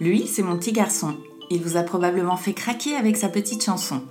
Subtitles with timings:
[0.00, 1.16] Lui, c'est mon petit garçon.
[1.50, 4.02] Il vous a probablement fait craquer avec sa petite chanson.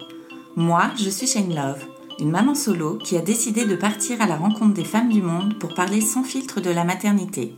[0.55, 1.86] Moi, je suis Shane Love,
[2.20, 5.58] une maman solo qui a décidé de partir à la rencontre des femmes du monde
[5.59, 7.55] pour parler sans filtre de la maternité.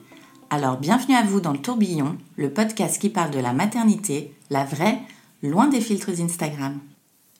[0.50, 4.64] Alors bienvenue à vous dans le tourbillon, le podcast qui parle de la maternité, la
[4.64, 5.00] vraie,
[5.44, 6.80] loin des filtres Instagram.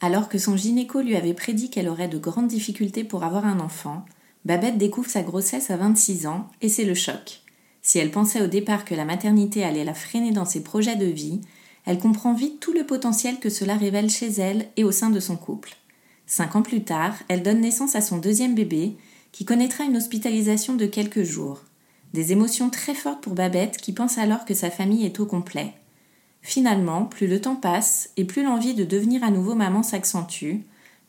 [0.02, 3.60] Alors que son gynéco lui avait prédit qu'elle aurait de grandes difficultés pour avoir un
[3.60, 4.06] enfant,
[4.46, 7.42] Babette découvre sa grossesse à 26 ans et c'est le choc.
[7.82, 11.06] Si elle pensait au départ que la maternité allait la freiner dans ses projets de
[11.06, 11.42] vie,
[11.86, 15.20] elle comprend vite tout le potentiel que cela révèle chez elle et au sein de
[15.20, 15.76] son couple.
[16.28, 18.96] Cinq ans plus tard, elle donne naissance à son deuxième bébé,
[19.32, 21.62] qui connaîtra une hospitalisation de quelques jours.
[22.14, 25.74] Des émotions très fortes pour Babette, qui pense alors que sa famille est au complet.
[26.42, 30.62] Finalement, plus le temps passe et plus l'envie de devenir à nouveau maman s'accentue,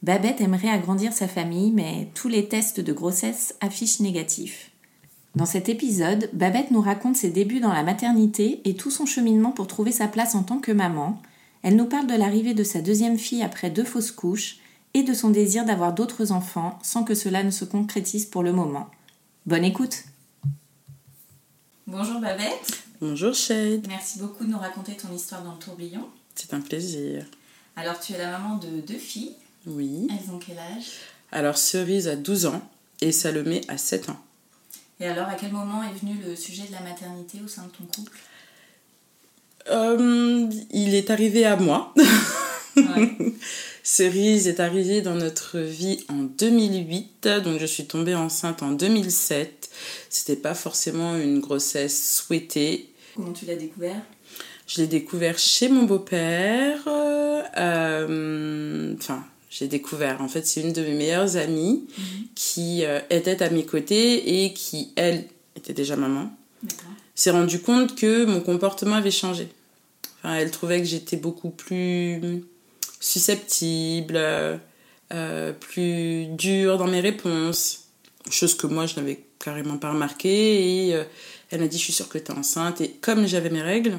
[0.03, 4.71] Babette aimerait agrandir sa famille, mais tous les tests de grossesse affichent négatifs.
[5.35, 9.51] Dans cet épisode, Babette nous raconte ses débuts dans la maternité et tout son cheminement
[9.53, 11.21] pour trouver sa place en tant que maman.
[11.63, 14.59] Elle nous parle de l'arrivée de sa deuxième fille après deux fausses couches
[14.95, 18.53] et de son désir d'avoir d'autres enfants sans que cela ne se concrétise pour le
[18.53, 18.89] moment.
[19.45, 20.05] Bonne écoute
[21.87, 26.09] Bonjour Babette, Bonjour Shade, merci beaucoup de nous raconter ton histoire dans le tourbillon.
[26.35, 27.27] c'est un plaisir.
[27.77, 29.35] Alors tu es la maman de deux filles,
[29.67, 30.07] Oui.
[30.11, 30.87] elles ont quel âge?
[31.33, 32.63] Alors Cerise a 12 ans
[33.01, 34.21] et Salomé a 7 ans.
[35.01, 37.69] Et alors à quel moment est venu le sujet de la maternité au sein de
[37.71, 38.17] ton couple?
[39.71, 41.93] Euh, il est arrivé à moi.
[42.77, 43.17] Ouais.
[43.83, 49.71] Cerise est arrivée dans notre vie en 2008, donc je suis tombée enceinte en 2007.
[50.11, 52.91] C'était pas forcément une grossesse souhaitée.
[53.15, 54.01] Comment tu l'as découvert?
[54.67, 56.81] Je l'ai découvert chez mon beau-père.
[56.89, 59.25] euh, Enfin,
[59.59, 60.21] j'ai découvert.
[60.21, 61.87] En fait, c'est une de mes meilleures amies
[62.35, 65.25] qui euh, était à mes côtés et qui, elle,
[65.57, 66.31] était déjà maman.
[67.15, 69.49] S'est rendu compte que mon comportement avait changé.
[70.19, 72.45] Enfin, elle trouvait que j'étais beaucoup plus
[73.01, 74.57] susceptible, euh,
[75.13, 77.85] euh, plus dure dans mes réponses.
[78.31, 80.89] Chose que moi, je n'avais carrément pas remarqué.
[80.89, 81.05] Et euh,
[81.51, 82.81] elle m'a dit, je suis sûre que tu es enceinte.
[82.81, 83.99] Et comme j'avais mes règles,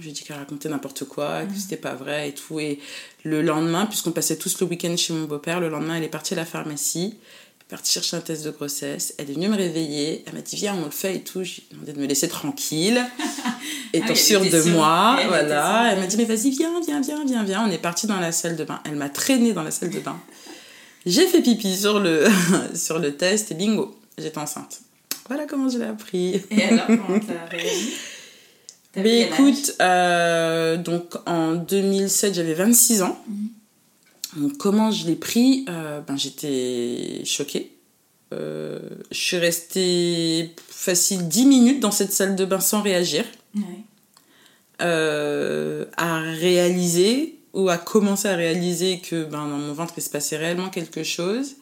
[0.00, 2.60] j'ai dit qu'elle racontait n'importe quoi, que c'était pas vrai et tout.
[2.60, 2.78] Et
[3.24, 6.34] le lendemain, puisqu'on passait tous le week-end chez mon beau-père, le lendemain, elle est partie
[6.34, 9.14] à la pharmacie, elle est partie chercher un test de grossesse.
[9.18, 10.24] Elle est venue me réveiller.
[10.26, 11.42] Elle m'a dit, viens, on le fait et tout.
[11.42, 13.04] J'ai demandé de me laisser tranquille,
[13.92, 14.72] étant Ah elle sûre de sûre.
[14.72, 15.18] moi.
[15.20, 15.92] Elle voilà.
[15.92, 17.66] Elle m'a dit, mais vas-y, viens, viens, viens, viens, viens.
[17.66, 18.80] On est parti dans la salle de bain.
[18.84, 20.20] Elle m'a traînée dans la salle de bain.
[21.06, 22.26] J'ai fait pipi sur le,
[22.74, 24.80] sur le test et bingo, j'étais enceinte.
[25.28, 26.42] Voilà comment je l'ai appris.
[26.50, 27.92] Et alors, comment t'as réagi?
[28.96, 33.18] Mais écoute, euh, donc en 2007, j'avais 26 ans.
[34.36, 37.72] Donc, comment je l'ai pris Euh, ben, J'étais choquée.
[38.34, 38.78] Euh,
[39.10, 43.24] je suis restée facile 10 minutes dans cette salle de bain sans réagir,
[43.56, 43.62] Ouais.
[45.96, 50.36] à réaliser ou à commencer à réaliser que ben, dans mon ventre il se passait
[50.36, 51.56] réellement quelque chose.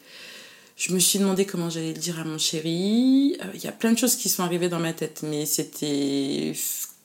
[0.77, 3.37] Je me suis demandé comment j'allais le dire à mon chéri.
[3.55, 6.53] Il y a plein de choses qui sont arrivées dans ma tête, mais c'était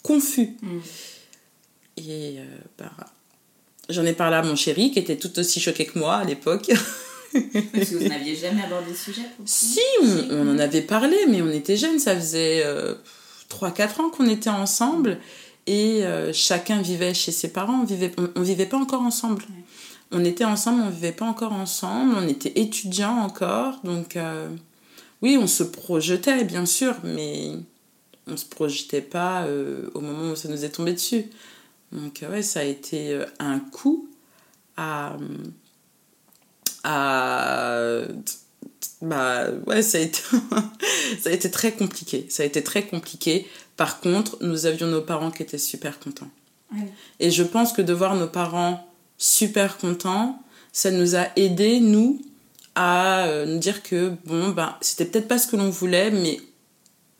[0.03, 0.57] confus.
[0.61, 0.79] Mm.
[1.97, 2.45] Et euh,
[2.77, 2.91] bah,
[3.89, 6.71] j'en ai parlé à mon chéri qui était tout aussi choqué que moi à l'époque.
[7.73, 11.41] Parce que vous n'aviez jamais abordé le sujet si, on, on en avait parlé, mais
[11.41, 12.95] on était jeunes, ça faisait euh,
[13.49, 15.17] 3-4 ans qu'on était ensemble
[15.67, 19.43] et euh, chacun vivait chez ses parents, on vivait, on, on vivait pas encore ensemble.
[19.43, 19.63] Ouais.
[20.11, 24.49] On était ensemble, on vivait pas encore ensemble, on était étudiants encore, donc euh,
[25.21, 27.53] oui, on se projetait bien sûr, mais
[28.31, 31.25] on se projetait pas euh, au moment où ça nous est tombé dessus.
[31.91, 34.07] Donc euh, ouais, ça a été euh, un coup
[34.77, 35.17] à
[36.83, 38.03] à
[39.01, 40.19] bah ouais ça a été
[41.21, 43.47] ça a été très compliqué ça a été très compliqué
[43.77, 46.29] par contre nous avions nos parents qui étaient super contents
[46.73, 46.87] Ouais.
[47.19, 48.87] et je pense que de voir nos parents
[49.17, 50.41] super contents
[50.71, 52.21] ça nous a aidé nous
[52.75, 56.39] à nous dire que bon ben c'était peut-être pas ce que l'on voulait mais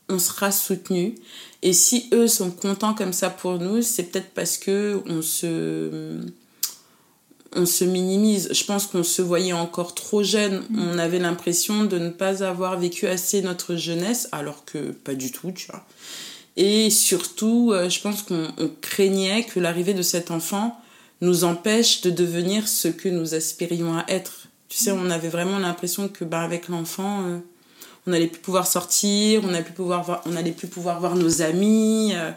[0.08, 1.14] on sera soutenu
[1.62, 6.20] Et si eux sont contents comme ça pour nous, c'est peut-être parce que on se
[7.54, 8.48] on se minimise.
[8.52, 10.64] Je pense qu'on se voyait encore trop jeune.
[10.70, 10.88] Mm.
[10.90, 15.30] On avait l'impression de ne pas avoir vécu assez notre jeunesse, alors que pas du
[15.30, 15.84] tout, tu vois.
[16.56, 18.48] Et surtout, euh, je pense qu'on
[18.80, 20.78] craignait que l'arrivée de cet enfant
[21.20, 24.48] nous empêche de devenir ce que nous aspirions à être.
[24.68, 27.38] Tu sais, on avait vraiment l'impression que bah, avec l'enfant, euh,
[28.06, 31.42] on n'allait plus pouvoir sortir, on n'allait plus pouvoir voir, on plus pouvoir voir nos
[31.42, 32.12] amis.
[32.14, 32.32] Euh,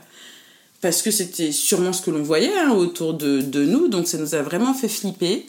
[0.82, 4.20] parce que c'était sûrement ce que l'on voyait hein, autour de, de, nous, donc ça
[4.20, 5.48] nous a vraiment fait flipper.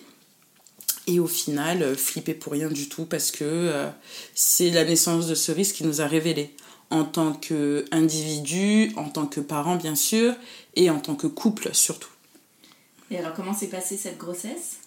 [1.06, 3.88] Et au final, euh, flipper pour rien du tout, parce que euh,
[4.34, 6.54] c'est la naissance de ce risque qui nous a révélé,
[6.90, 10.34] en tant qu'individu, en tant que parent bien sûr,
[10.74, 12.08] et en tant que couple surtout.
[13.10, 14.78] Et alors comment s'est passée cette grossesse?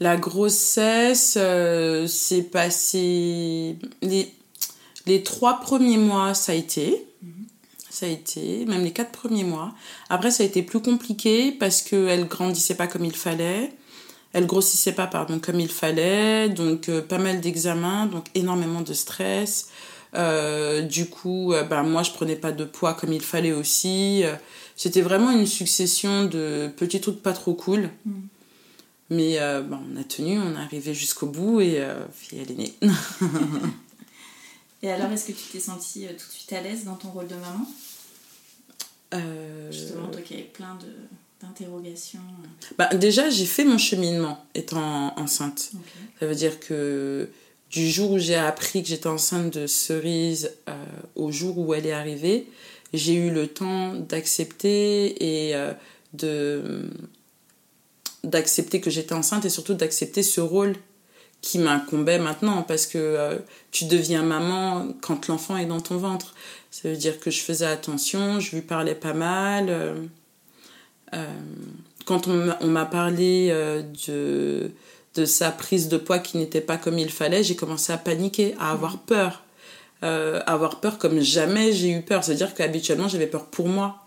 [0.00, 3.76] La grossesse euh, s'est passée...
[4.02, 4.34] Les,
[5.06, 7.06] les trois premiers mois, ça a été
[7.92, 9.74] ça a été, même les quatre premiers mois.
[10.08, 13.70] Après, ça a été plus compliqué parce qu'elle grandissait pas comme il fallait.
[14.32, 16.48] Elle grossissait pas, pardon, comme il fallait.
[16.48, 19.68] Donc, euh, pas mal d'examens, donc énormément de stress.
[20.14, 24.24] Euh, du coup, euh, ben, moi, je prenais pas de poids comme il fallait aussi.
[24.74, 27.90] C'était vraiment une succession de petits trucs pas trop cool.
[28.06, 28.12] Mm.
[29.10, 31.86] Mais ben, on a tenu, on est arrivé jusqu'au bout et
[32.18, 32.74] puis elle est née.
[34.82, 37.08] Et alors, est-ce que tu t'es sentie euh, tout de suite à l'aise dans ton
[37.10, 37.66] rôle de maman?
[39.14, 39.70] Euh...
[39.70, 40.76] Justement, toi qui avais plein
[41.40, 42.20] d'interrogations.
[42.78, 45.72] Bah, déjà, j'ai fait mon cheminement étant enceinte.
[46.18, 47.28] Ça veut dire que
[47.70, 50.84] du jour où j'ai appris que j'étais enceinte de Cerise euh,
[51.16, 52.46] au jour où elle est arrivée,
[52.92, 55.72] j'ai eu le temps d'accepter et euh,
[56.12, 56.90] de
[58.24, 60.76] d'accepter que j'étais enceinte et surtout d'accepter ce rôle
[61.42, 63.36] qui m'incombait maintenant parce que euh,
[63.72, 66.34] tu deviens maman quand l'enfant est dans ton ventre.
[66.70, 69.66] Ça veut dire que je faisais attention, je lui parlais pas mal.
[69.68, 69.94] Euh,
[71.14, 71.26] euh,
[72.06, 73.52] quand on m'a parlé
[74.06, 74.70] de,
[75.24, 78.72] sa prise de poids qui n'était pas comme il fallait, j'ai commencé à paniquer, à
[78.72, 79.44] avoir peur.
[80.00, 82.24] avoir peur comme jamais j'ai eu peur.
[82.24, 84.01] C'est-à-dire qu'habituellement j'avais peur pour moi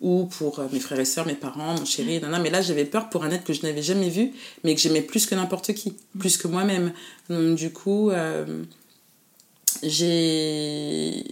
[0.00, 2.84] ou pour euh, mes frères et sœurs, mes parents, mon chéri, non, mais là j'avais
[2.84, 4.32] peur pour un être que je n'avais jamais vu,
[4.64, 6.92] mais que j'aimais plus que n'importe qui, plus que moi-même.
[7.28, 8.64] Donc du coup, euh,
[9.82, 11.24] j'ai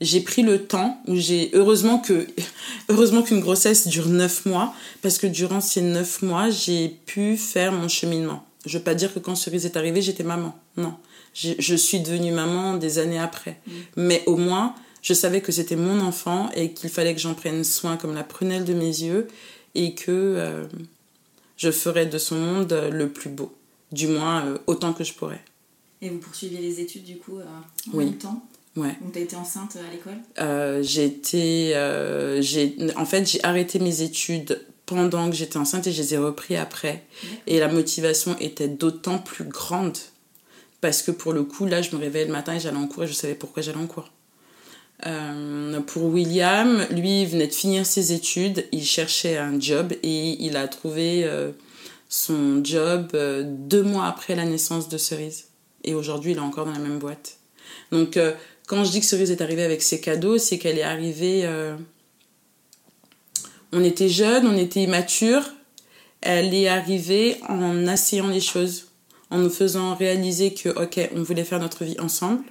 [0.00, 2.26] j'ai pris le temps où j'ai heureusement que
[2.88, 7.70] heureusement qu'une grossesse dure neuf mois parce que durant ces neuf mois j'ai pu faire
[7.72, 8.46] mon cheminement.
[8.64, 10.54] Je veux pas dire que quand Cerise est arrivée j'étais maman.
[10.78, 10.94] Non.
[11.32, 13.60] Je suis devenue maman des années après.
[13.66, 13.72] Mm.
[13.96, 17.64] mais au moins je savais que c'était mon enfant et qu'il fallait que j'en prenne
[17.64, 19.28] soin comme la prunelle de mes yeux
[19.74, 20.64] et que euh,
[21.56, 23.54] je ferais de son monde le plus beau,
[23.92, 25.42] du moins euh, autant que je pourrais.
[26.02, 27.44] Et vous poursuiviez les études du coup euh,
[27.92, 28.96] en même temps Ouais.
[29.00, 30.82] Donc t'as été enceinte à l'école?
[30.82, 31.72] J'ai été...
[32.40, 36.18] j'ai, en fait, j'ai arrêté mes études pendant que j'étais enceinte et je les ai
[36.18, 37.04] repris après.
[37.48, 39.98] Et la motivation était d'autant plus grande
[40.80, 43.04] parce que pour le coup, là, je me réveillais le matin et j'allais en cours
[43.04, 44.10] et je savais pourquoi j'allais en cours.
[45.06, 50.42] Euh, pour William, lui, il venait de finir ses études, il cherchait un job et
[50.44, 51.52] il a trouvé euh,
[52.08, 55.46] son job euh, deux mois après la naissance de Cerise.
[55.84, 57.38] Et aujourd'hui, il est encore dans la même boîte.
[57.92, 58.18] Donc,
[58.66, 61.48] quand je dis que Cerise est arrivée avec ses cadeaux, c'est qu'elle est arrivée...
[63.72, 65.48] on était jeunes, on était immatures.
[66.20, 68.88] Elle est arrivée en asseyant les choses,
[69.30, 72.44] en nous faisant réaliser que, ok, on voulait faire notre vie ensemble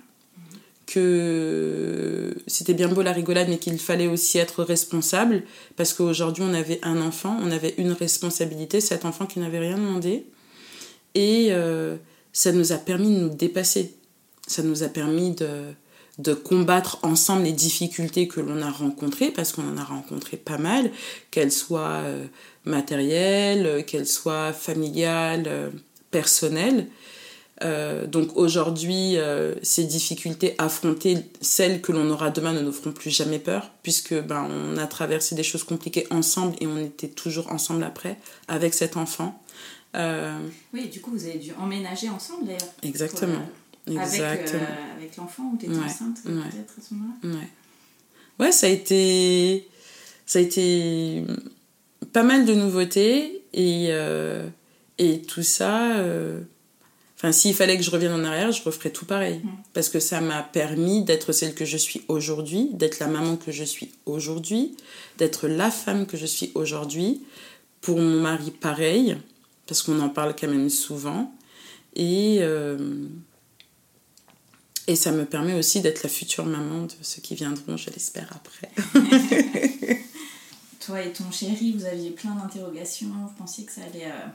[0.90, 5.44] que c'était bien beau la rigolade, mais qu'il fallait aussi être responsable,
[5.76, 9.78] parce qu'aujourd'hui on avait un enfant, on avait une responsabilité, cet enfant qui n'avait rien
[9.78, 10.26] demandé,
[11.14, 11.96] et euh,
[12.34, 13.94] ça nous a permis de nous dépasser,
[14.48, 15.66] ça nous a permis de,
[16.18, 20.58] de combattre ensemble les difficultés que l'on a rencontrées, parce qu'on en a rencontré pas
[20.58, 20.90] mal,
[21.30, 22.26] qu'elles soient euh,
[22.66, 25.70] matérielles, qu'elles soient familiales, euh,
[26.10, 26.88] personnelles.
[27.64, 32.92] Euh, donc aujourd'hui, euh, ces difficultés affrontées, celles que l'on aura demain, ne nous feront
[32.92, 37.10] plus jamais peur, puisque ben, on a traversé des choses compliquées ensemble et on était
[37.10, 39.42] toujours ensemble après, avec cet enfant.
[39.96, 40.38] Euh,
[40.74, 42.74] oui, du coup, vous avez dû emménager ensemble d'ailleurs.
[42.84, 43.42] Exactement.
[43.88, 44.62] Exactement.
[44.98, 47.30] Avec, l'enfant ou tu étais enceinte peut-être à ce moment-là?
[47.30, 48.46] Ouais.
[48.46, 49.68] ouais, ça a été.
[50.28, 51.24] Ça a été
[52.14, 53.90] pas mal de nouveautés et,
[55.00, 55.96] et tout ça
[57.22, 59.42] Enfin, s'il fallait que je revienne en arrière, je referais tout pareil.
[59.44, 59.50] Mm.
[59.74, 63.52] Parce que ça m'a permis d'être celle que je suis aujourd'hui, d'être la maman que
[63.52, 64.78] je suis aujourd'hui,
[65.18, 67.22] d'être la femme que je suis aujourd'hui.
[67.82, 69.18] Pour mon mari, pareil,
[69.68, 71.34] parce qu'on en parle quand même souvent.
[71.96, 72.78] Et, euh,
[74.88, 78.28] Et ça me permet aussi d'être la future maman de ceux qui viendront, je l'espère,
[78.34, 78.72] après.
[80.80, 83.10] Toi et ton chéri, vous aviez plein d'interrogations.
[83.10, 84.28] Vous pensiez que ça allait euh,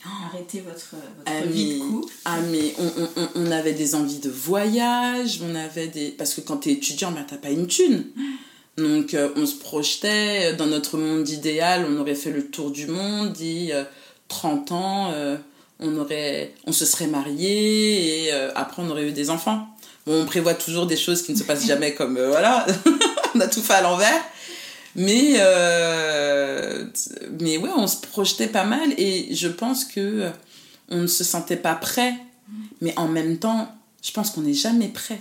[0.28, 4.18] arrêter votre, votre Ah, vie de couple Ah, mais on, on- on- avait des envies
[4.18, 6.08] de voyage, on avait des...
[6.10, 8.06] Parce que quand t'es étudiant, bah, t'as pas une thune.
[8.78, 12.86] Donc, euh, on se projetait dans notre monde idéal, on aurait fait le tour du
[12.86, 13.84] monde, dit euh,
[14.28, 15.36] 30 ans, euh,
[15.78, 19.66] on, aurait, on se serait marié et euh, après on aurait eu des enfants.
[20.06, 22.16] Bon, on prévoit toujours des choses qui ne se passent jamais comme...
[22.16, 22.66] euh, voilà,
[23.34, 24.22] on a tout fait à l'envers.
[24.94, 26.84] Mais, euh,
[27.40, 30.30] mais ouais, on se projetait pas mal et je pense que euh,
[30.90, 32.14] on ne se sentait pas prêt.
[32.80, 35.20] Mais en même temps, je pense qu'on n'est jamais prêt.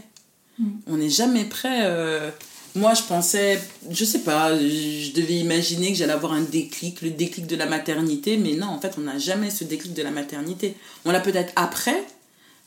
[0.59, 0.69] Mm.
[0.87, 1.81] On n'est jamais prêt.
[1.83, 2.29] euh,
[2.75, 7.11] Moi, je pensais, je sais pas, je devais imaginer que j'allais avoir un déclic, le
[7.11, 10.11] déclic de la maternité, mais non, en fait, on n'a jamais ce déclic de la
[10.11, 10.75] maternité.
[11.05, 12.03] On l'a peut-être après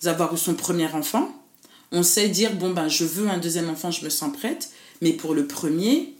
[0.07, 1.31] avoir eu son premier enfant.
[1.91, 4.71] On sait dire, bon, ben, je veux un deuxième enfant, je me sens prête,
[5.01, 6.15] mais pour le premier,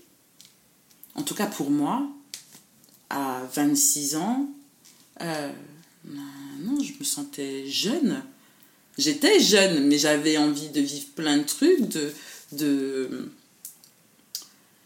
[1.15, 2.07] en tout cas pour moi,
[3.11, 4.49] à 26 ans,
[5.21, 5.53] euh,
[6.07, 8.23] non, je me sentais jeune.
[8.99, 12.13] J'étais jeune, mais j'avais envie de vivre plein de trucs, de...
[12.53, 13.31] de...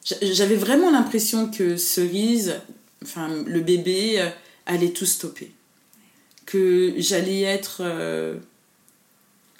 [0.04, 2.54] J'a- J'avais vraiment l'impression que Cerise,
[3.02, 4.28] enfin le bébé, euh,
[4.66, 5.52] allait tout stopper.
[6.46, 7.78] Que j'allais être...
[7.82, 8.38] euh,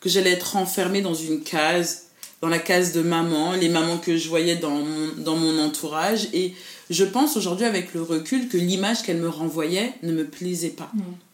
[0.01, 2.08] que j'allais être enfermée dans une case,
[2.40, 6.28] dans la case de maman, les mamans que je voyais dans mon, dans mon entourage.
[6.33, 6.54] Et
[6.90, 10.90] je pense aujourd'hui avec le recul que l'image qu'elle me renvoyait ne me plaisait pas,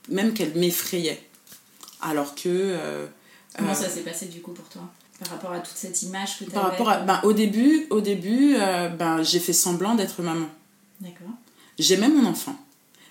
[0.08, 1.22] même qu'elle m'effrayait.
[2.00, 2.48] Alors que...
[2.48, 3.06] euh,
[3.56, 4.82] Comment euh, ça s'est passé du coup pour toi
[5.20, 8.00] Par rapport à toute cette image que tu par rapport à, ben, au début, au
[8.00, 10.48] début euh, ben, j'ai fait semblant d'être maman.
[11.00, 11.28] D'accord.
[11.78, 12.56] J'aimais mon enfant.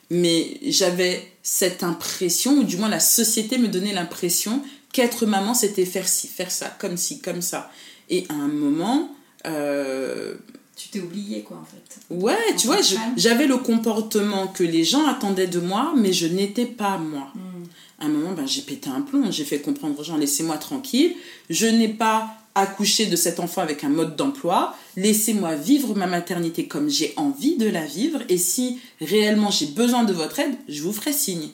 [0.10, 4.62] Mais j'avais cette impression, ou du moins la société me donnait l'impression
[4.94, 7.70] qu'être maman, c'était faire ci, faire ça, comme ci, comme ça.
[8.10, 9.10] Et à un moment,
[9.46, 10.36] euh,
[10.78, 12.00] Tu t'es oublié quoi en fait.
[12.10, 12.78] ouais, En tu vois,
[13.18, 17.28] j'avais le comportement que les gens attendaient de moi, mais je n'étais pas moi.
[17.36, 17.64] Hmm.
[18.00, 21.14] À un moment, ben, j'ai pété un plomb, j'ai fait comprendre aux gens, laissez-moi tranquille,
[21.50, 26.68] je n'ai pas accouché de cet enfant avec un mode d'emploi, laissez-moi vivre ma maternité
[26.68, 30.82] comme j'ai envie de la vivre, et si réellement j'ai besoin de votre aide, je
[30.84, 31.50] vous ferai signe.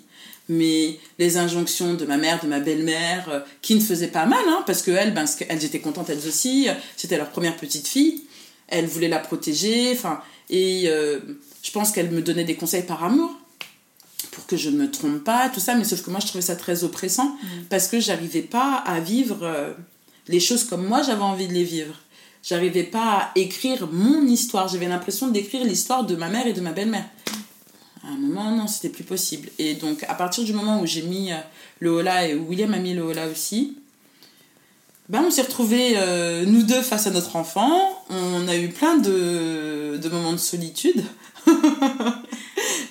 [0.50, 4.44] Mais les injonctions de ma mère, de ma belle-mère, euh, qui ne faisaient pas mal,
[4.48, 8.24] hein, parce qu'elles, ben, elles étaient contentes elles aussi, euh, c'était leur première petite fille,
[8.68, 11.20] elles voulaient la protéger, enfin, et euh,
[11.62, 13.32] je pense qu'elles me donnaient des conseils par amour
[14.32, 16.41] pour que je ne me trompe pas, tout ça, mais sauf que moi je trouvais
[16.41, 17.36] ça très oppressant
[17.70, 19.74] parce que j'arrivais pas à vivre euh,
[20.27, 21.96] les choses comme moi j'avais envie de les vivre.
[22.41, 26.62] J'arrivais pas à écrire mon histoire, j'avais l'impression d'écrire l'histoire de ma mère et de
[26.62, 27.06] ma belle-mère.
[28.10, 29.50] Un moment, non, c'était plus possible.
[29.60, 31.38] Et donc, à partir du moment où j'ai mis euh,
[31.80, 33.78] le hola et où William a mis le hola aussi,
[35.10, 38.04] ben, on s'est retrouvés, euh, nous deux, face à notre enfant.
[38.10, 41.04] On a eu plein de, moments de solitude.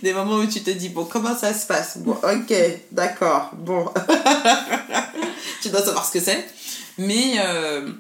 [0.02, 1.98] Des moments où tu te dis, bon, comment ça se passe?
[1.98, 2.54] Bon, ok,
[2.92, 3.86] d'accord, bon.
[5.62, 6.46] tu dois savoir ce que c'est.
[6.98, 7.90] Mais euh,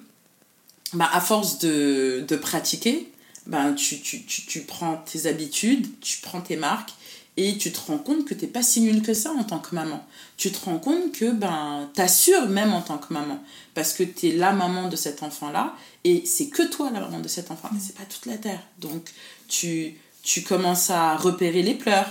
[0.92, 3.10] bah, à force de, pratiquer,
[3.46, 6.92] ben, tu prends tes habitudes, tu prends tes marques
[7.40, 9.72] et tu te rends compte que t'es pas si nul que ça en tant que
[9.72, 10.04] maman.
[10.36, 13.40] Tu te rends compte que ben, t'assures même en tant que maman
[13.74, 17.28] parce que t'es la maman de cet enfant-là et c'est que toi la maman de
[17.28, 18.60] cet enfant, c'est pas toute la terre.
[18.80, 19.08] Donc
[19.46, 22.10] tu, tu commences à repérer les pleurs,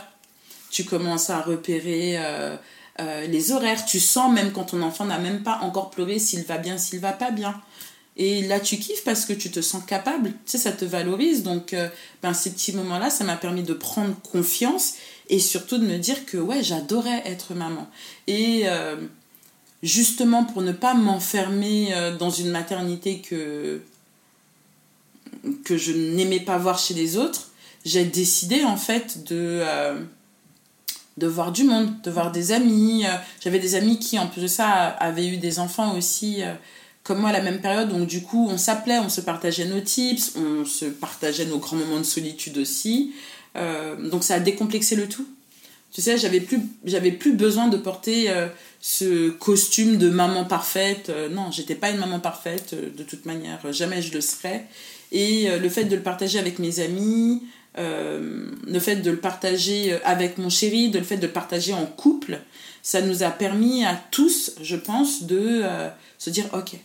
[0.72, 2.56] tu commences à repérer euh,
[3.02, 6.44] euh, les horaires, tu sens même quand ton enfant n'a même pas encore pleuré s'il
[6.44, 7.62] va bien, s'il va pas bien.
[8.20, 11.44] Et là, tu kiffes parce que tu te sens capable, tu sais, ça te valorise.
[11.44, 11.88] Donc, euh,
[12.24, 14.96] ben, ces petits moments-là, ça m'a permis de prendre confiance
[15.30, 17.88] et surtout de me dire que, ouais, j'adorais être maman.
[18.28, 18.96] Et euh,
[19.84, 23.82] justement, pour ne pas m'enfermer euh, dans une maternité que,
[25.66, 27.52] que je n'aimais pas voir chez les autres,
[27.86, 29.62] j'ai décidé, en fait, de...
[29.62, 30.00] euh,
[31.18, 33.04] de voir du monde, de voir des amis.
[33.44, 36.44] J'avais des amis qui, en plus de ça, avaient eu des enfants aussi
[37.08, 37.90] comme moi à la même période.
[37.90, 41.78] Donc, du coup, on s'appelait, on se partageait nos tips, on se partageait nos grands
[41.78, 43.14] moments de solitude aussi.
[43.56, 45.28] Euh, donc, ça a décomplexé le tout.
[45.92, 48.48] Tu sais, j'avais plus, j'avais plus besoin de porter euh,
[48.82, 51.10] ce costume de maman parfaite.
[51.10, 54.66] Euh, non, j'étais pas une maman parfaite, de toute manière, jamais je le serais.
[55.12, 57.42] Et le fait de le partager avec mes amis,
[57.78, 61.86] le fait de le partager avec mon chéri, de le fait de le partager en
[61.86, 62.42] couple,
[62.84, 65.64] ça nous a permis à tous, je pense, de
[66.18, 66.78] se dire ok,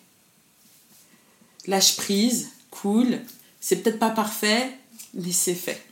[1.67, 3.19] lâche prise, cool,
[3.61, 4.71] c'est peut-être pas parfait,
[5.15, 5.83] mais c'est fait.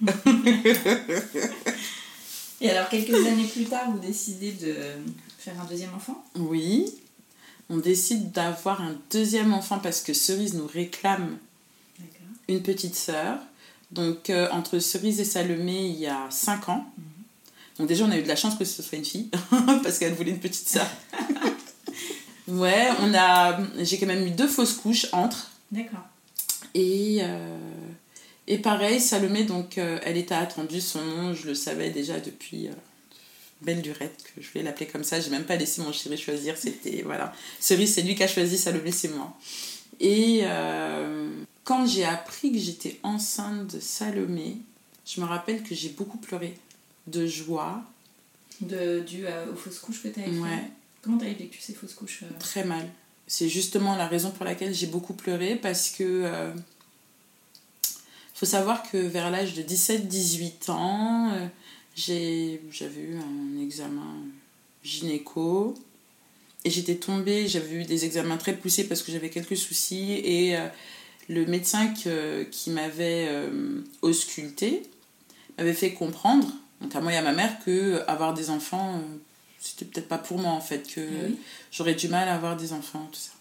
[2.61, 4.75] Et alors quelques années plus tard, vous décidez de
[5.39, 6.25] faire un deuxième enfant?
[6.37, 6.87] Oui.
[7.71, 11.39] on décide d'avoir un deuxième enfant parce que Cerise nous réclame
[12.49, 13.39] une petite sœur.
[13.91, 16.93] Donc euh, entre Cerise et Salomé, il y a 5 ans.
[16.97, 17.05] Mhm.
[17.79, 19.31] Donc déjà, on a eu de la chance que ce soit une fille
[19.83, 20.87] parce qu'elle voulait une petite sœur.
[22.49, 25.51] ouais, on a, j'ai quand même eu deux fausses couches entre.
[25.73, 26.05] D'accord.
[26.75, 27.59] Et euh,
[28.53, 30.81] et pareil, Salomé, donc euh, elle était attendue.
[30.81, 32.69] Son nom, je le savais déjà depuis
[33.63, 35.21] belle durette que je vais l'appeler comme ça.
[35.21, 36.57] J'ai même pas laissé mon chéri choisir.
[36.57, 39.37] C'était voilà, Cerise, c'est lui qui a choisi Salomé, c'est moi.
[40.01, 40.43] Et
[41.65, 44.57] quand j'ai appris que j'étais enceinte de Salomé,
[45.07, 46.55] je me rappelle que j'ai beaucoup pleuré
[47.07, 47.83] de joie.
[48.61, 50.71] De, dû aux fausses couches que tu as Ouais.
[51.03, 52.39] Comment tu as vécu ces fausses couches euh?
[52.39, 52.87] Très mal.
[53.27, 56.05] C'est justement la raison pour laquelle j'ai beaucoup pleuré parce que.
[56.25, 56.53] Euh,
[58.41, 61.47] faut savoir que vers l'âge de 17-18 ans, euh,
[61.95, 64.17] j'avais eu un examen
[64.83, 65.75] gynéco
[66.65, 70.57] et j'étais tombée, j'avais eu des examens très poussés parce que j'avais quelques soucis et
[71.29, 71.95] le médecin
[72.51, 74.83] qui m'avait euh, ausculté
[75.57, 79.17] m'avait fait comprendre, donc à moi et à ma mère, que avoir des enfants, euh,
[79.61, 81.33] c'était peut-être pas pour moi en fait, que ah
[81.71, 83.33] j'aurais du mal à avoir des enfants, tout ça.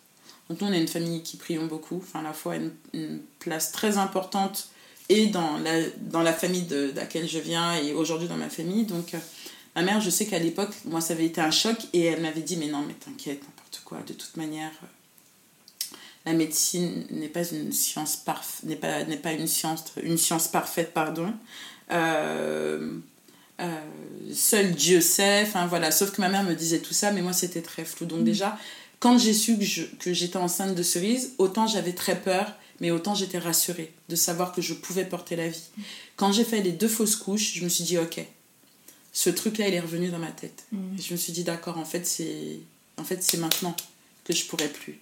[0.50, 2.58] Donc nous, on est une famille qui prions beaucoup, enfin la foi a
[2.94, 4.70] une, place très importante
[5.10, 8.86] et dans la, dans la famille de, laquelle je viens et aujourd'hui dans ma famille.
[8.86, 9.20] Donc euh,
[9.76, 12.42] ma mère, je sais qu'à l'époque, moi ça avait été un choc et elle m'avait
[12.42, 14.72] dit mais non mais t'inquiète, n'importe quoi, de toute manière
[16.26, 20.48] la médecine n'est pas une science parfaite, n'est pas, n'est pas une science, une science
[20.48, 21.34] parfaite, pardon.
[21.92, 22.98] Euh,
[23.60, 23.82] euh,
[24.34, 27.34] seul Dieu sait, enfin voilà, sauf que ma mère me disait tout ça, mais moi
[27.34, 28.06] c'était très flou.
[28.06, 28.26] Donc mm.
[28.26, 28.58] déjà,
[29.00, 33.16] quand j'ai su que, que j'étais enceinte de cerise, autant j'avais très peur, mais autant
[33.16, 35.64] j'étais rassurée de savoir que je pouvais porter la vie.
[36.16, 38.26] Quand j'ai fait les deux fausses couches, je me suis dit, ok,
[39.14, 40.66] ce truc-là, il est revenu dans ma tête.
[40.72, 40.98] Mm.
[41.00, 42.60] je me suis dit, d'accord, en fait, c'est
[43.00, 43.76] en fait, c'est maintenant
[44.26, 45.00] que je pourrais plus.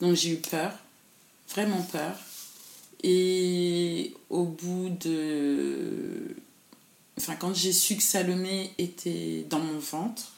[0.00, 0.72] Donc j'ai eu peur,
[1.54, 2.16] vraiment peur.
[3.02, 6.36] Et au bout de...
[7.16, 10.32] Enfin, quand j'ai su que Salomé était dans mon ventre,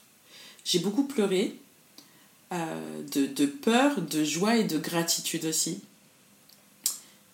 [0.65, 1.57] j'ai beaucoup pleuré.
[2.53, 5.81] Euh, de, peur, de joie et de gratitude aussi.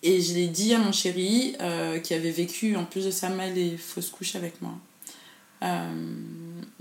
[0.03, 3.29] Et je l'ai dit à mon chéri, euh, qui avait vécu en plus de ça
[3.29, 4.75] mal les fausses couches avec moi.
[5.63, 6.15] Euh,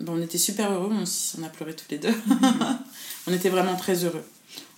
[0.05, 1.03] on était super heureux, on,
[1.39, 2.13] on a pleuré tous les deux.
[3.27, 4.23] on était vraiment très heureux.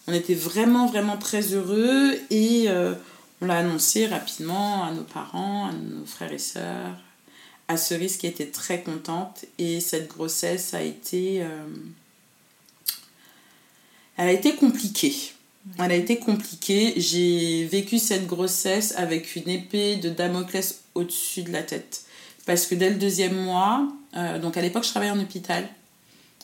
[0.07, 2.95] On était vraiment, vraiment très heureux et euh,
[3.41, 6.95] on l'a annoncé rapidement à nos parents, à nos frères et sœurs,
[7.67, 9.45] à Cerise qui était très contente.
[9.57, 11.43] Et cette grossesse a été.
[14.17, 15.33] Elle a été compliquée.
[15.77, 16.93] Elle a été compliquée.
[16.97, 22.05] J'ai vécu cette grossesse avec une épée de Damoclès au-dessus de la tête.
[22.45, 25.67] Parce que dès le deuxième mois, euh, donc à l'époque je travaillais en hôpital,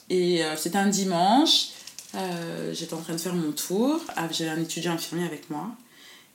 [0.09, 1.69] et c'était un dimanche,
[2.15, 3.99] euh, j'étais en train de faire mon tour.
[4.15, 5.71] Ah, J'avais un étudiant infirmier avec moi.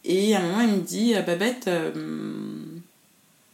[0.04, 2.64] Et à un moment, il me dit euh, Babette, euh,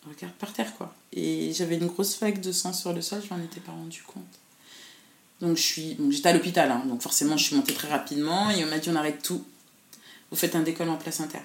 [0.07, 0.95] regarde par terre, quoi.
[1.13, 4.03] Et j'avais une grosse vague de sang sur le sol, je m'en étais pas rendu
[4.03, 4.25] compte.
[5.41, 5.97] Donc, je suis...
[6.11, 6.83] j'étais à l'hôpital, hein.
[6.87, 8.51] donc forcément, je suis montée très rapidement.
[8.51, 9.45] Et on m'a dit On arrête tout.
[10.31, 11.45] Vous faites un décolle en placentaire.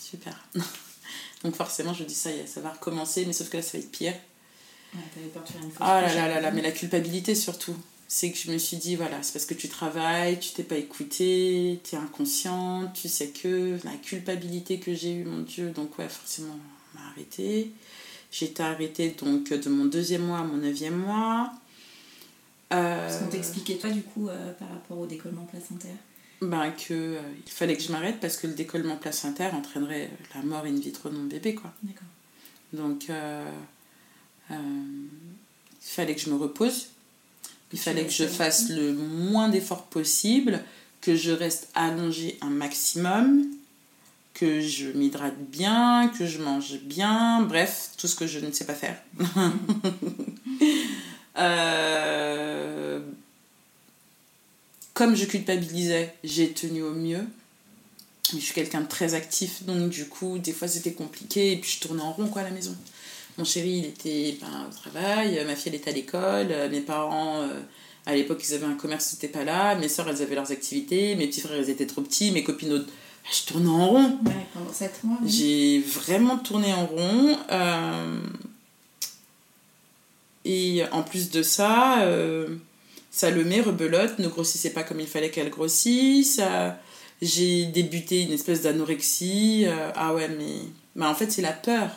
[0.00, 0.46] Super.
[1.44, 3.78] donc, forcément, je dis Ça y est, ça va recommencer, mais sauf que là, ça
[3.78, 4.14] va être pire.
[4.94, 5.00] Ouais,
[5.34, 7.76] peur de faire une Ah là là là là, mais la culpabilité surtout
[8.08, 10.76] c'est que je me suis dit, voilà, c'est parce que tu travailles, tu t'es pas
[10.76, 15.98] écouté, tu es inconsciente, tu sais que la culpabilité que j'ai eue, mon Dieu, donc
[15.98, 16.54] ouais, forcément,
[16.94, 17.72] on m'a arrêté.
[18.30, 21.52] J'étais arrêtée donc de mon deuxième mois à mon neuvième mois.
[22.72, 25.94] Euh, Parce qu'on t'expliquait toi du coup euh, par rapport au décollement placentaire
[26.42, 30.42] ben, que euh, il fallait que je m'arrête parce que le décollement placentaire entraînerait la
[30.42, 31.72] mort in vitro de mon bébé quoi.
[32.72, 33.06] Donc
[34.50, 34.56] il
[35.80, 36.88] fallait que je me repose
[37.72, 40.62] il fallait que je fasse le moins d'efforts possible,
[41.00, 43.44] que je reste allongée un maximum,
[44.34, 48.66] que je m'hydrate bien, que je mange bien, bref, tout ce que je ne sais
[48.66, 49.02] pas faire.
[51.38, 53.00] Euh,
[54.94, 57.24] comme je culpabilisais, j'ai tenu au mieux.
[58.32, 61.70] Je suis quelqu'un de très actif, donc du coup, des fois c'était compliqué, et puis
[61.70, 62.74] je tournais en rond quoi à la maison.
[63.38, 67.42] Mon chéri, il était ben, au travail, ma fille, elle était à l'école, mes parents,
[67.42, 67.60] euh,
[68.06, 71.14] à l'époque, ils avaient un commerce, c'était pas là, mes soeurs, elles avaient leurs activités,
[71.14, 72.88] mes petits frères, ils étaient trop petits, mes copines, autres...
[73.30, 74.18] je tournais en rond.
[74.24, 75.18] Ouais, pendant 7 mois.
[75.26, 77.36] J'ai vraiment tourné en rond.
[77.50, 78.20] Euh,
[80.46, 82.56] et en plus de ça, euh,
[83.10, 86.40] Salomé, rebelote, ne grossissait pas comme il fallait qu'elle grossisse.
[87.22, 89.66] J'ai débuté une espèce d'anorexie.
[89.94, 91.04] ah ouais, mais...
[91.04, 91.90] en fait, c'est la peur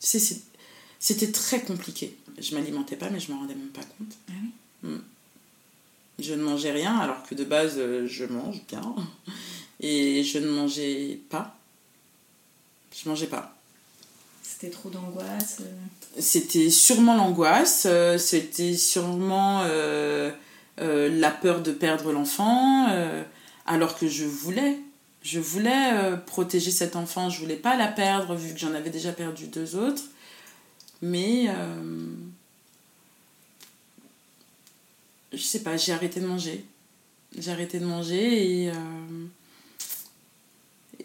[0.00, 2.16] c'était très compliqué.
[2.38, 4.16] Je m'alimentais pas, mais je me rendais même pas compte.
[4.28, 4.32] Ah
[4.82, 4.90] oui.
[4.90, 5.02] Mm.
[6.18, 8.94] Je ne mangeais rien alors que de base euh, je mange bien.
[9.80, 11.56] Et je ne mangeais pas.
[12.94, 13.56] Je mangeais pas.
[14.50, 16.20] C'était trop d'angoisse euh.
[16.20, 20.32] C'était sûrement l'angoisse, euh, c'était sûrement euh,
[20.76, 22.88] la peur de perdre l'enfant,
[23.66, 24.78] alors que je voulais.
[25.22, 25.92] Je voulais
[26.26, 29.76] protéger cet enfant, je voulais pas la perdre vu que j'en avais déjà perdu deux
[29.76, 30.04] autres.
[31.02, 31.48] Mais
[35.32, 36.64] je sais pas, j'ai arrêté de manger.
[37.38, 38.72] J'ai arrêté de manger et,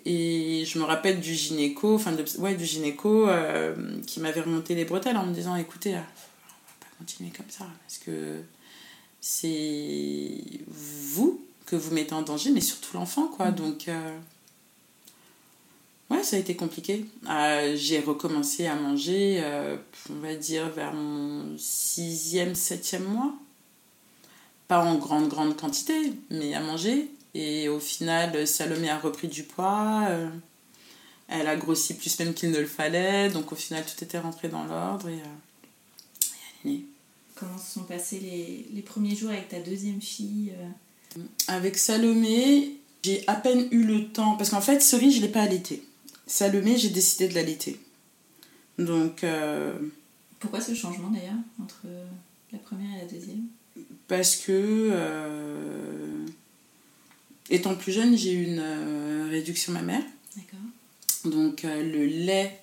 [0.05, 4.75] et je me rappelle du gynéco, enfin de, ouais, du gynéco euh, qui m'avait remonté
[4.75, 8.41] les bretelles en me disant écoutez, euh, on va pas continuer comme ça parce que
[9.19, 13.49] c'est vous que vous mettez en danger, mais surtout l'enfant quoi.
[13.49, 14.17] Donc euh,
[16.11, 17.05] ouais, ça a été compliqué.
[17.27, 19.43] Euh, j'ai recommencé à manger,
[20.11, 23.33] on va dire vers mon sixième, septième mois
[24.67, 27.09] pas en grande grande quantité, mais à manger.
[27.37, 30.05] Et au final, Salomé a repris du poids.
[30.09, 30.29] euh,
[31.27, 33.29] elle a grossi plus même qu'il ne le fallait.
[33.29, 36.25] Donc au final, tout était rentré dans l'ordre et, euh, et
[36.65, 36.85] elle est née.
[37.35, 41.21] Comment se sont passés les, les premiers jours avec ta deuxième fille euh?
[41.49, 44.37] Avec Salomé, j'ai à peine eu le temps.
[44.37, 45.83] Parce qu'en fait, Cerise, je ne l'ai pas allaité.
[46.27, 47.79] Salomé, j'ai décidé de l'allaiter.
[48.79, 49.77] Donc, euh,
[50.39, 51.81] Pourquoi ce changement d'ailleurs entre
[52.53, 53.43] la première et la deuxième?
[54.07, 54.51] parce que,
[54.93, 56.25] euh,
[57.49, 60.03] étant plus jeune, j'ai eu une euh, réduction mammaire.
[60.35, 60.59] D'accord.
[61.31, 62.59] Donc euh, le lait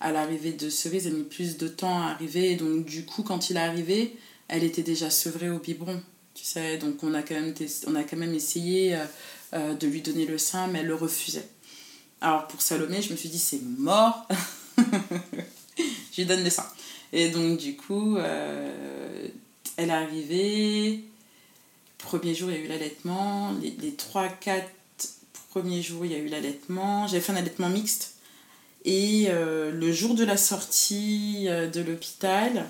[0.00, 2.52] à l'arrivée de Cerise a mis plus de temps à arriver.
[2.52, 4.16] Et donc du coup, quand il est arrivé,
[4.48, 6.02] elle était déjà sevrée au biberon.
[6.34, 7.54] Tu sais, donc on a quand même,
[7.86, 9.04] on a quand même essayé euh,
[9.52, 11.48] euh, de lui donner le sein, mais elle le refusait.
[12.20, 14.26] Alors pour Salomé, je me suis dit, c'est mort.
[14.78, 16.66] je lui donne le sein.
[17.12, 19.28] Et donc du coup, euh,
[19.76, 21.04] elle est arrivée.
[22.02, 23.52] Premier jour, il y a eu l'allaitement.
[23.60, 24.64] Les, les 3-4
[25.50, 27.06] premiers jours, il y a eu l'allaitement.
[27.06, 28.14] J'avais fait un allaitement mixte.
[28.84, 32.66] Et euh, le jour de la sortie euh, de l'hôpital,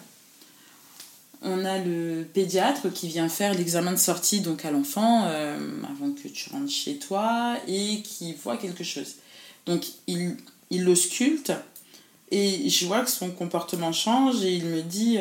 [1.43, 6.13] on a le pédiatre qui vient faire l'examen de sortie donc à l'enfant euh, avant
[6.13, 9.17] que tu rentres chez toi et qui voit quelque chose.
[9.67, 10.37] Donc il,
[10.71, 11.53] il l'ausculte
[12.33, 15.19] et je vois que son comportement change et il me dit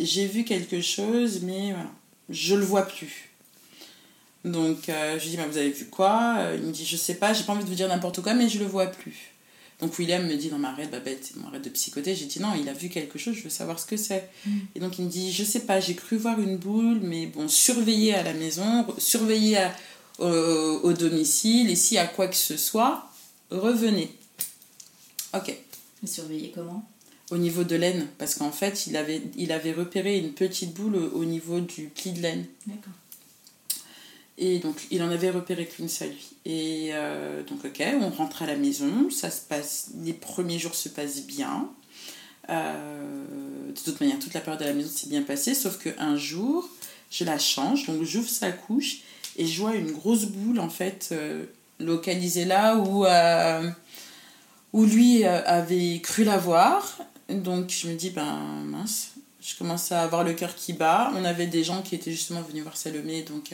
[0.00, 1.90] j'ai vu quelque chose mais voilà,
[2.28, 3.33] je le vois plus.
[4.44, 6.36] Donc euh, je lui dis bah, vous avez vu quoi?
[6.38, 8.34] Euh, Il me dit je sais pas, j'ai pas envie de vous dire n'importe quoi
[8.34, 9.30] mais je le vois plus.
[9.80, 12.14] Donc William me dit non mais arrête Babette, arrête de psychoter.
[12.14, 14.28] J'ai dit non il a vu quelque chose, je veux savoir ce que c'est.
[14.74, 17.48] Et donc il me dit je sais pas, j'ai cru voir une boule mais bon
[17.48, 19.74] surveillez à la maison, surveillez à-
[20.18, 20.24] au,
[20.84, 23.10] au domicile et si à quoi que ce soit,
[23.50, 24.10] revenez.
[25.34, 25.56] Ok
[26.02, 26.88] Mais surveiller comment?
[27.30, 30.94] Au niveau de l'aine, parce qu'en fait, il avait, il avait repéré une petite boule
[30.96, 32.44] au, au niveau du pli de l'aine.
[32.66, 32.92] D'accord.
[34.36, 36.28] Et donc, il en avait repéré qu'une seule, lui.
[36.44, 40.74] Et euh, donc, ok, on rentre à la maison, ça se passe, les premiers jours
[40.74, 41.68] se passent bien.
[42.50, 43.24] Euh,
[43.68, 46.68] de toute manière, toute la période à la maison s'est bien passée, sauf qu'un jour,
[47.10, 49.02] je la change, donc j'ouvre sa couche
[49.36, 51.44] et je vois une grosse boule, en fait, euh,
[51.78, 53.06] localisée là où,
[54.72, 56.98] où lui avait cru la voir.
[57.28, 61.12] Donc, je me dis, ben mince, je commence à avoir le cœur qui bat.
[61.14, 63.52] On avait des gens qui étaient justement venus voir Salomé, donc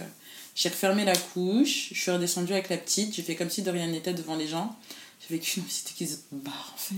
[0.60, 3.70] j'ai refermé la couche, je suis redescendue avec la petite, j'ai fait comme si de
[3.70, 4.76] rien n'était devant les gens.
[5.20, 6.94] J'ai vécu petite qu'ils se barrent en fait.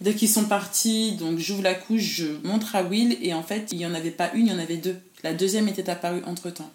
[0.00, 3.68] Dès qu'ils sont partis, donc j'ouvre la couche, je montre à Will et en fait
[3.70, 4.96] il n'y en avait pas une, il y en avait deux.
[5.22, 6.72] La deuxième était apparue entre temps.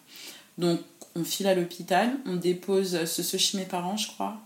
[0.58, 0.80] Donc
[1.16, 4.42] on file à l'hôpital, on dépose ce, ce chez mes parents, je crois.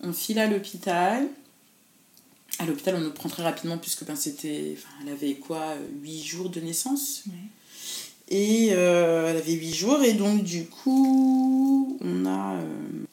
[0.00, 1.28] On file à l'hôpital.
[2.58, 4.76] À l'hôpital, on nous prend très rapidement puisque ben, c'était.
[4.76, 7.24] Enfin, elle avait quoi 8 jours de naissance?
[8.30, 12.56] Et euh, elle avait 8 jours, et donc du coup, on a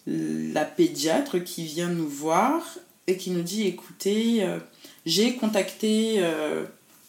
[0.08, 2.62] euh, la pédiatre qui vient nous voir
[3.08, 4.60] et qui nous dit écoutez, euh,
[5.06, 6.22] j'ai contacté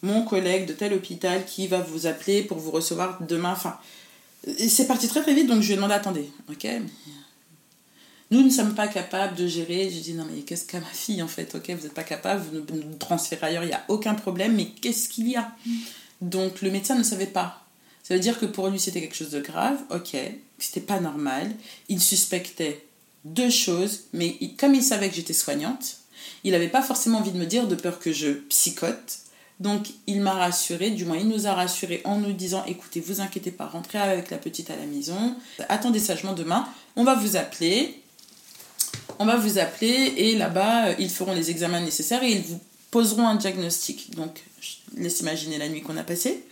[0.03, 3.51] mon collègue de tel hôpital qui va vous appeler pour vous recevoir demain.
[3.51, 3.77] Enfin,
[4.57, 6.67] c'est parti très très vite, donc je lui ai demandé attendez, ok
[8.29, 9.89] nous ne sommes pas capables de gérer.
[9.89, 12.43] Je dis non, mais qu'est-ce qu'a ma fille en fait Ok, vous n'êtes pas capable,
[12.43, 15.51] vous nous, nous transférez ailleurs, il n'y a aucun problème, mais qu'est-ce qu'il y a?
[16.21, 17.66] Donc le médecin ne savait pas.
[18.07, 20.15] Ça veut dire que pour lui c'était quelque chose de grave, ok,
[20.59, 21.51] c'était pas normal.
[21.89, 22.85] Il suspectait
[23.25, 25.97] deux choses, mais comme il savait que j'étais soignante,
[26.45, 29.17] il n'avait pas forcément envie de me dire de peur que je psychote.
[29.59, 33.19] Donc il m'a rassuré, du moins il nous a rassuré en nous disant écoutez, vous
[33.19, 35.35] inquiétez pas, rentrez avec la petite à la maison,
[35.67, 36.65] attendez sagement demain,
[36.95, 38.01] on va vous appeler,
[39.19, 42.61] on va vous appeler et là-bas euh, ils feront les examens nécessaires et ils vous
[42.89, 44.15] poseront un diagnostic.
[44.15, 46.45] Donc je laisse imaginer la nuit qu'on a passée.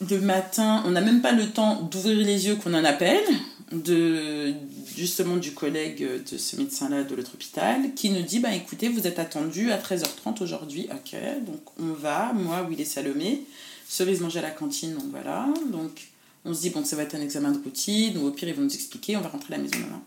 [0.00, 3.24] Le matin, on n'a même pas le temps d'ouvrir les yeux qu'on en appelle,
[3.72, 4.54] de,
[4.96, 9.06] justement du collègue de ce médecin-là de l'autre hôpital, qui nous dit, bah écoutez, vous
[9.06, 13.42] êtes attendu à 13h30 aujourd'hui, ok, donc on va, moi, Will et Salomé,
[13.88, 16.08] Cerise manger à la cantine, donc voilà, donc
[16.44, 18.54] on se dit, bon, ça va être un examen de routine, ou au pire, ils
[18.54, 20.04] vont nous expliquer, on va rentrer à la maison maintenant.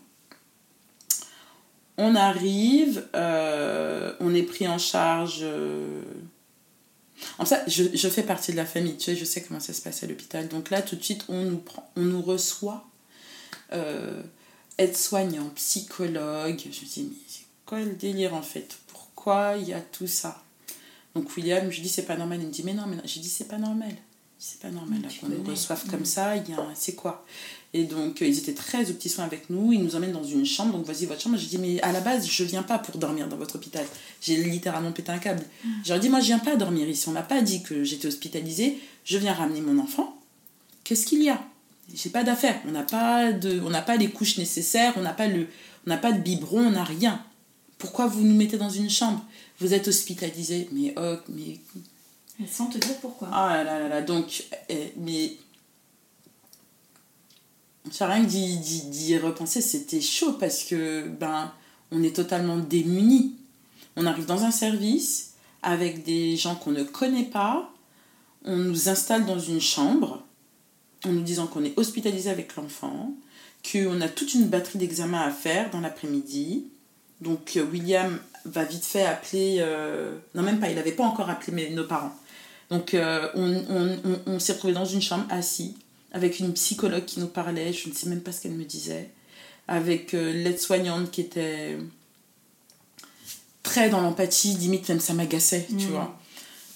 [1.98, 5.40] On arrive, euh, on est pris en charge...
[5.42, 6.02] Euh,
[7.38, 9.72] en ça, je, je, fais partie de la famille, tu sais, je sais comment ça
[9.72, 10.48] se passe à l'hôpital.
[10.48, 12.84] Donc là, tout de suite, on nous, prend, on nous reçoit
[13.72, 14.22] euh,
[14.78, 16.58] aide-soignant, psychologue.
[16.58, 18.76] Je me dis, mais c'est quoi le délire en fait?
[18.88, 20.42] Pourquoi il y a tout ça?
[21.14, 22.40] Donc William, je dis, c'est pas normal.
[22.40, 23.02] Il me dit, mais non, mais non.
[23.04, 23.94] J'ai dit, c'est pas normal.
[24.38, 26.36] C'est pas normal qu'on nous reçoive comme ça.
[26.36, 27.24] Il y a, c'est quoi?
[27.74, 29.72] Et donc, euh, ils étaient très au petit soin avec nous.
[29.72, 30.76] Ils nous emmènent dans une chambre.
[30.76, 31.38] Donc, vas-y, votre chambre.
[31.38, 33.86] J'ai dit, mais à la base, je viens pas pour dormir dans votre hôpital.
[34.20, 35.42] J'ai littéralement pété un câble.
[35.64, 35.68] Mm.
[35.84, 37.08] J'ai dit, moi, je viens pas dormir ici.
[37.08, 38.78] On m'a pas dit que j'étais hospitalisée.
[39.04, 40.18] Je viens ramener mon enfant.
[40.84, 41.42] Qu'est-ce qu'il y a?
[41.94, 42.60] J'ai pas d'affaires.
[42.66, 45.46] On n'a pas de, on n'a pas les couches nécessaires, on n'a pas le,
[45.86, 47.24] on n'a pas de biberon, on n'a rien.
[47.78, 49.24] Pourquoi vous nous mettez dans une chambre?
[49.58, 51.58] Vous êtes hospitalisé, mais oh, mais.
[52.50, 53.28] Sans te dire pourquoi.
[53.32, 55.32] Ah là là là, donc, eh, mais.
[58.00, 61.52] Rien que d'y repenser, c'était chaud parce que, ben,
[61.90, 63.34] on est totalement démunis.
[63.96, 67.72] On arrive dans un service avec des gens qu'on ne connaît pas,
[68.44, 70.22] on nous installe dans une chambre,
[71.04, 73.14] en nous disant qu'on est hospitalisé avec l'enfant,
[73.70, 76.66] qu'on a toute une batterie d'examens à faire dans l'après-midi.
[77.20, 79.58] Donc euh, William va vite fait appeler...
[79.60, 82.14] Euh, non, même pas, il n'avait pas encore appelé nos parents.
[82.70, 85.76] Donc euh, on, on, on, s'est retrouvé dans une chambre assis
[86.12, 89.10] avec une psychologue qui nous parlait, je ne sais même pas ce qu'elle me disait,
[89.68, 91.78] avec l'aide-soignante qui était
[93.62, 95.90] très dans l'empathie, limite même ça m'agaçait, tu mm.
[95.90, 96.18] vois.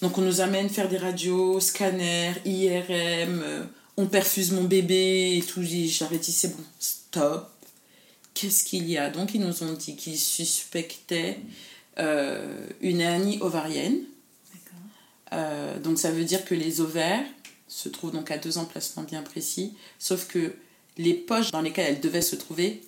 [0.01, 5.63] Donc on nous amène faire des radios, scanners, IRM, on perfuse mon bébé et tout.
[5.63, 7.49] J'avais dit, c'est bon, stop.
[8.33, 9.09] Qu'est-ce qu'il y a?
[9.09, 11.39] Donc, ils nous ont dit qu'ils suspectaient
[11.97, 13.97] euh, une hernie ovarienne.
[15.33, 17.25] Euh, donc, ça veut dire que les ovaires
[17.67, 20.55] se trouvent donc à deux emplacements bien précis, sauf que
[20.97, 22.81] les poches dans lesquelles elles devaient se trouver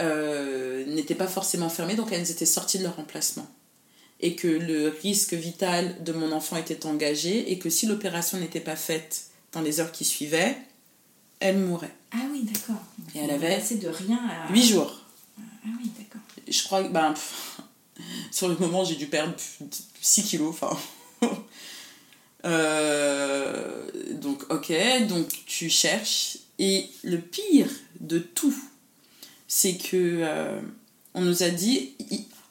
[0.00, 3.48] euh, n'étaient pas forcément fermées, donc elles étaient sorties de leur emplacement.
[4.20, 8.60] Et que le risque vital de mon enfant était engagé, et que si l'opération n'était
[8.60, 10.56] pas faite dans les heures qui suivaient,
[11.40, 11.94] elle mourait.
[12.12, 12.82] Ah oui, d'accord.
[13.14, 15.00] Et elle avait de rien à 8 jours.
[15.38, 16.20] Ah oui, d'accord.
[16.48, 17.14] Je crois que ben,
[18.30, 19.34] sur le moment, j'ai dû perdre
[20.00, 20.50] 6 kilos.
[20.50, 20.76] Enfin.
[22.44, 24.72] Euh, donc, ok,
[25.08, 26.38] donc tu cherches.
[26.58, 27.70] Et le pire
[28.00, 28.54] de tout,
[29.46, 30.60] c'est que euh,
[31.14, 31.94] on nous a dit.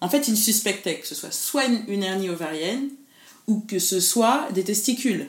[0.02, 2.90] en fait, ils suspectaient que ce soit soit une hernie ovarienne
[3.48, 5.28] ou que ce soit des testicules.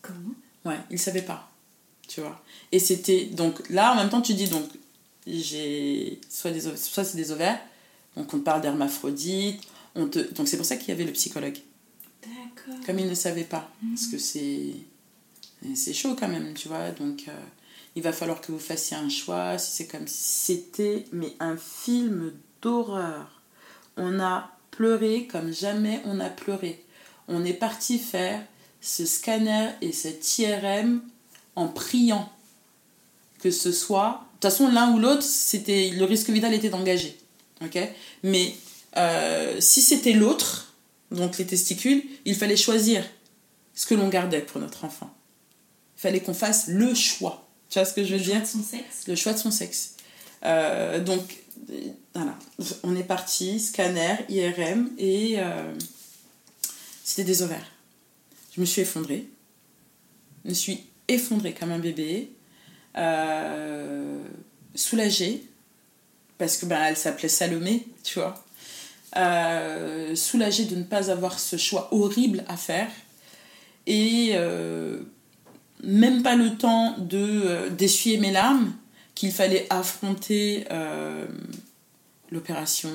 [0.00, 0.34] Comment?
[0.64, 1.50] Ouais, il savait pas.
[2.08, 2.42] Tu vois.
[2.72, 3.26] Et c'était.
[3.26, 4.68] Donc là, en même temps, tu dis donc,
[5.26, 6.20] j'ai.
[6.28, 7.60] Soit, des, soit c'est des ovaires,
[8.16, 9.60] donc on te parle d'hermaphrodite.
[9.94, 10.18] On te...
[10.34, 11.58] Donc c'est pour ça qu'il y avait le psychologue.
[12.22, 12.80] D'accord.
[12.86, 13.70] Comme il ne savait pas.
[13.90, 14.74] Parce que c'est.
[15.74, 16.90] C'est chaud quand même, tu vois.
[16.90, 17.24] Donc.
[17.28, 17.32] Euh,
[17.94, 19.58] il va falloir que vous fassiez un choix.
[19.58, 22.32] Si c'est comme si c'était mais un film
[22.62, 23.42] d'horreur.
[23.96, 26.84] On a pleuré comme jamais on a pleuré.
[27.28, 28.42] On est parti faire
[28.80, 31.02] ce scanner et cet IRM
[31.54, 32.30] en priant
[33.40, 34.24] que ce soit.
[34.40, 37.16] De toute façon, l'un ou l'autre, c'était le risque vital était d'engager.
[37.62, 37.78] ok?
[38.22, 38.54] Mais
[38.96, 40.71] euh, si c'était l'autre,
[41.12, 43.04] donc les testicules, il fallait choisir
[43.74, 45.14] ce que l'on gardait pour notre enfant.
[45.96, 47.48] Il fallait qu'on fasse le choix.
[47.70, 49.06] Tu vois ce que je veux le dire choix de son sexe.
[49.06, 49.96] Le choix de son sexe.
[50.44, 51.22] Euh, donc,
[52.14, 52.36] voilà.
[52.82, 55.72] On est parti, scanner, IRM, et euh,
[57.04, 57.70] c'était des ovaires.
[58.54, 59.28] Je me suis effondrée.
[60.44, 62.32] Je me suis effondrée comme un bébé.
[62.96, 64.22] Euh,
[64.74, 65.46] soulagée.
[66.38, 68.41] Parce que ben, elle s'appelait Salomé, tu vois.
[69.16, 72.90] Euh, soulagée de ne pas avoir ce choix horrible à faire.
[73.86, 75.00] Et euh,
[75.82, 78.72] même pas le temps de d'essuyer mes larmes
[79.14, 80.64] qu'il fallait affronter
[82.30, 82.90] l'opération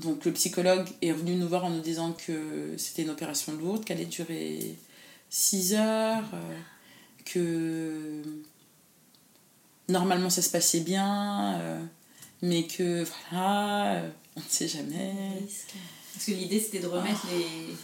[0.00, 3.84] donc le psychologue est venu nous voir en nous disant que c'était une opération lourde,
[3.84, 4.76] qu'elle allait durer
[5.28, 6.58] 6 heures, euh,
[7.24, 8.22] que
[9.88, 11.80] normalement ça se passait bien, euh,
[12.42, 15.14] mais que voilà, euh, on ne sait jamais.
[16.12, 17.74] Parce que l'idée c'était de remettre les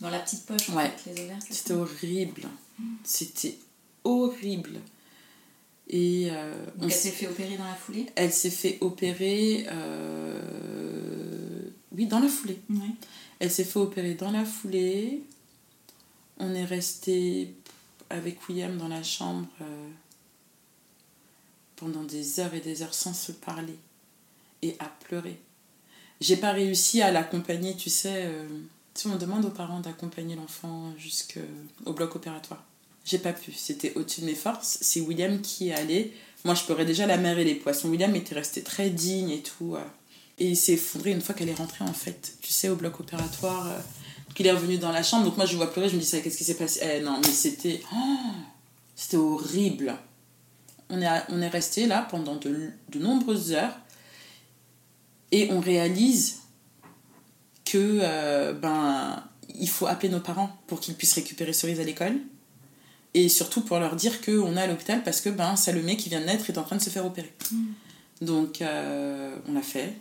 [0.00, 1.38] dans la petite poche en fait, les ovaires.
[1.48, 2.48] C'était horrible.
[3.04, 3.56] C'était
[4.04, 4.80] horrible.
[5.88, 6.30] Et
[6.76, 9.66] Donc elle s'est fait opérer dans la foulée Elle s'est fait opérer
[11.94, 12.58] oui, dans la foulée.
[13.38, 15.22] Elle s'est fait opérer dans la foulée.
[16.38, 17.54] on est resté
[18.10, 19.88] avec William dans la chambre euh,
[21.82, 23.76] pendant des heures et des heures sans se parler
[24.62, 25.38] et à pleurer.
[26.20, 28.26] J'ai pas réussi à l'accompagner, tu sais.
[28.26, 28.46] Euh,
[28.94, 32.62] si on demande aux parents d'accompagner l'enfant jusqu'au bloc opératoire.
[33.04, 34.78] J'ai pas pu, c'était au-dessus de mes forces.
[34.80, 36.12] C'est William qui est allé.
[36.44, 37.88] Moi, je pleurais déjà la mer et les poissons.
[37.88, 39.74] William était resté très digne et tout.
[39.74, 39.82] Euh.
[40.38, 42.34] Et il s'est effondré une fois qu'elle est rentrée, en fait.
[42.42, 43.78] Tu sais, au bloc opératoire, euh,
[44.34, 45.24] qu'il est revenu dans la chambre.
[45.24, 46.80] Donc, moi, je vois pleurer, je me dis, qu'est-ce qui s'est passé?
[46.82, 47.82] Eh, Non, mais c'était.
[47.92, 48.16] Oh,
[48.94, 49.96] c'était horrible.
[50.92, 53.76] On est, on est resté là pendant de, de nombreuses heures.
[55.32, 56.42] Et on réalise
[57.64, 59.24] que euh, ben
[59.54, 62.18] il faut appeler nos parents pour qu'ils puissent récupérer Cerise à l'école
[63.14, 66.20] et surtout pour leur dire qu'on est à l'hôpital parce que ben Salomé qui vient
[66.20, 67.32] de naître est en train de se faire opérer.
[67.50, 67.66] Mm.
[68.22, 69.94] Donc euh, on l'a fait.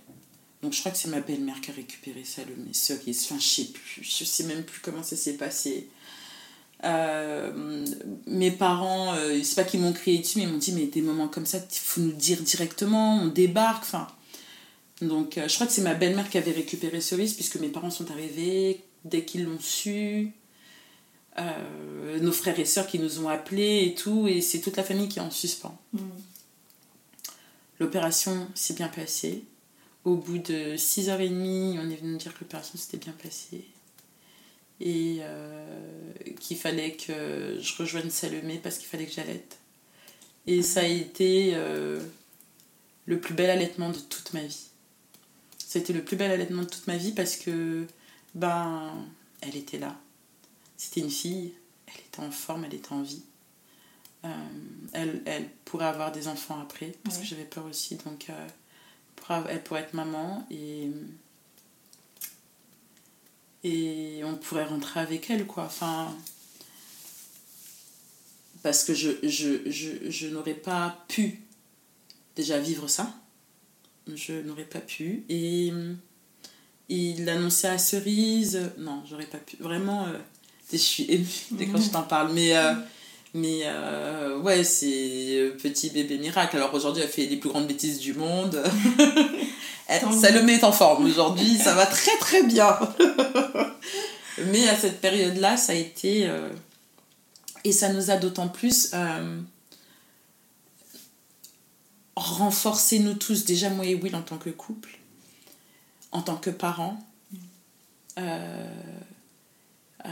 [0.61, 3.25] Donc je crois que c'est ma belle-mère qui a récupéré Salomé, Cerise.
[3.25, 5.89] Enfin je sais plus, je sais même plus comment ça s'est passé.
[6.83, 7.85] Euh,
[8.25, 9.13] mes parents,
[9.43, 11.59] c'est pas qu'ils m'ont crié dessus, mais ils m'ont dit mais des moments comme ça,
[11.59, 13.83] il faut nous dire directement, on débarque.
[13.83, 14.07] Enfin,
[15.01, 17.89] donc, euh, je crois que c'est ma belle-mère qui avait récupéré Cerise, puisque mes parents
[17.89, 20.31] sont arrivés dès qu'ils l'ont su.
[21.39, 24.83] Euh, nos frères et sœurs qui nous ont appelés et tout, et c'est toute la
[24.83, 25.77] famille qui est en suspens.
[25.93, 25.99] Mm.
[27.79, 29.43] L'opération s'est bien passée.
[30.03, 33.65] Au bout de 6h30, on est venu nous dire que l'opération s'était bien passée.
[34.81, 35.65] Et euh,
[36.39, 39.59] qu'il fallait que je rejoigne Salomé parce qu'il fallait que j'allaite.
[40.47, 41.55] Et ça a été
[43.05, 44.67] le plus bel allaitement de toute ma vie.
[45.57, 47.85] C'était le plus bel allaitement de toute ma vie parce que,
[48.35, 49.05] ben,
[49.41, 49.95] elle était là.
[50.77, 51.53] C'était une fille,
[51.87, 53.23] elle était en forme, elle était en vie.
[54.25, 54.29] Euh,
[54.93, 57.95] elle, elle, pourrait avoir des enfants après, parce que j'avais peur aussi.
[57.95, 58.47] Donc, euh,
[59.49, 60.89] elle pourrait être maman et.
[63.63, 65.65] Et on pourrait rentrer avec elle, quoi.
[65.65, 66.15] Enfin.
[68.63, 71.41] Parce que je, je, je, je n'aurais pas pu
[72.35, 73.11] déjà vivre ça
[74.15, 75.23] je n'aurais pas pu.
[75.29, 75.71] Et
[76.89, 78.71] il l'annonçait à Cerise.
[78.77, 79.57] Non, j'aurais pas pu.
[79.59, 80.17] Vraiment, euh,
[80.71, 82.33] je suis émue dès quand je t'en parle.
[82.33, 82.73] Mais, euh,
[83.33, 86.57] mais euh, ouais, c'est petit bébé miracle.
[86.57, 88.61] Alors aujourd'hui, elle fait les plus grandes bêtises du monde.
[90.19, 92.77] Salomé est en forme aujourd'hui, ça va très très bien.
[94.47, 96.29] mais à cette période-là, ça a été.
[97.63, 98.93] et ça nous a d'autant plus
[102.21, 104.99] renforcer nous tous, déjà moi et Will en tant que couple,
[106.11, 106.99] en tant que parents,
[108.19, 108.65] euh,
[110.05, 110.09] euh,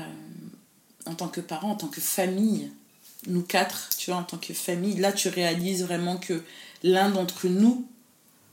[1.06, 2.72] en tant que parents, en tant que famille,
[3.28, 6.44] nous quatre, tu vois, en tant que famille, là tu réalises vraiment que
[6.84, 7.88] l'un d'entre nous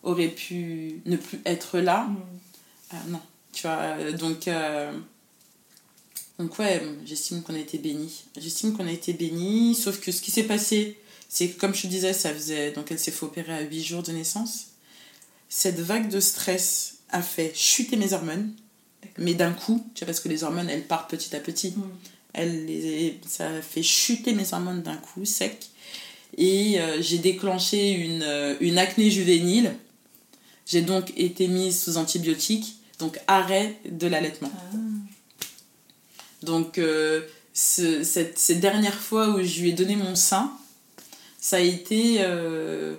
[0.07, 2.05] aurait pu ne plus être là.
[2.05, 2.17] Mm.
[2.95, 3.21] Euh, non,
[3.53, 4.49] tu vois, donc...
[6.39, 8.25] donc ouais, j'estime qu'on a été bénis.
[8.37, 11.87] J'estime qu'on a été bénis, sauf que ce qui s'est passé c'est comme je te
[11.87, 12.73] disais, ça faisait.
[12.73, 14.69] Donc, elle s'est fait opérer à 8 jours de naissance.
[15.49, 18.53] Cette vague de stress a fait chuter mes hormones,
[19.19, 21.75] mais d'un coup, tu vois, parce que les hormones, elles partent petit à petit.
[21.77, 21.83] Mm.
[22.33, 25.69] Elle les, ça a fait chuter mes hormones d'un coup, sec.
[26.37, 29.75] Et euh, j'ai déclenché une, euh, une acné juvénile.
[30.67, 34.51] J'ai donc été mise sous antibiotiques, donc arrêt de l'allaitement.
[34.55, 34.77] Ah.
[36.43, 37.23] Donc, euh,
[37.55, 40.53] ce, cette, cette dernière fois où je lui ai donné mon sein,
[41.41, 42.97] ça a été euh,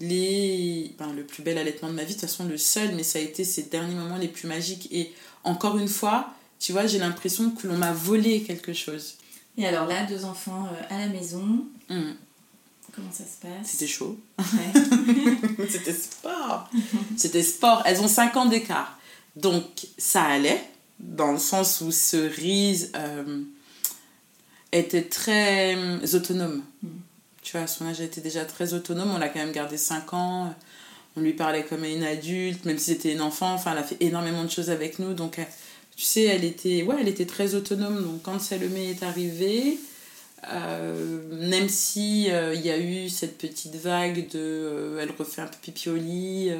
[0.00, 3.02] les, ben, le plus bel allaitement de ma vie, de toute façon le seul, mais
[3.02, 4.88] ça a été ces derniers moments les plus magiques.
[4.90, 5.12] Et
[5.44, 9.16] encore une fois, tu vois, j'ai l'impression que l'on m'a volé quelque chose.
[9.58, 11.66] Et alors là, deux enfants euh, à la maison.
[11.88, 12.12] Mmh.
[12.96, 14.18] Comment ça se passe C'était chaud.
[15.68, 16.70] C'était sport.
[17.16, 17.82] C'était sport.
[17.84, 18.98] Elles ont 5 ans d'écart.
[19.36, 19.64] Donc
[19.98, 20.64] ça allait,
[20.98, 23.42] dans le sens où Cerise euh,
[24.72, 25.76] était très
[26.14, 26.62] autonome.
[26.82, 26.88] Mmh.
[27.42, 29.12] Tu vois, à son âge, elle était déjà très autonome.
[29.14, 30.54] On l'a quand même gardé 5 ans.
[31.16, 33.52] On lui parlait comme une adulte, même si c'était une enfant.
[33.52, 35.12] Enfin, elle a fait énormément de choses avec nous.
[35.12, 35.38] Donc,
[35.96, 38.02] tu sais, elle était, ouais, elle était très autonome.
[38.02, 39.78] Donc, quand Salomé est arrivée,
[40.52, 45.42] euh, même si euh, il y a eu cette petite vague de euh, elle refait
[45.42, 46.52] un peu pipi au lit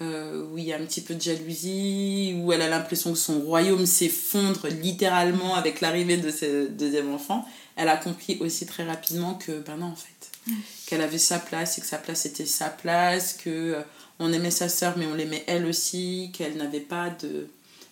[0.00, 3.40] où il y a un petit peu de jalousie où elle a l'impression que son
[3.40, 7.44] royaume s'effondre littéralement avec l'arrivée de ce deuxième enfant
[7.78, 10.52] elle a compris aussi très rapidement que, ben non, en fait,
[10.86, 13.76] qu'elle avait sa place et que sa place était sa place, que
[14.18, 17.48] on aimait sa sœur, mais on l'aimait elle aussi, qu'elle n'avait pas de,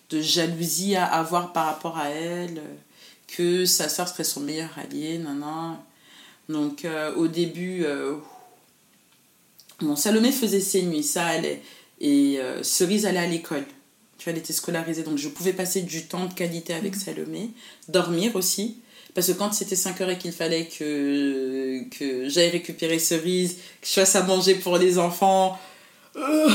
[0.09, 2.61] de jalousie à avoir par rapport à elle,
[3.27, 5.77] que sa sœur serait son meilleur allié, non, non.
[6.49, 8.15] Donc, euh, au début, euh,
[9.81, 11.61] bon, Salomé faisait ses nuits, ça allait.
[11.99, 13.65] Et Cerise allait à l'école.
[14.17, 16.99] Tu vois, elle était scolarisée, donc je pouvais passer du temps de qualité avec Mhm.
[17.01, 17.49] Salomé,
[17.87, 18.77] dormir aussi.
[19.13, 23.87] Parce que quand c'était 5 heures et qu'il fallait que, que j'aille récupérer cerise, que
[23.87, 25.57] je fasse à manger pour les enfants,
[26.15, 26.49] euh,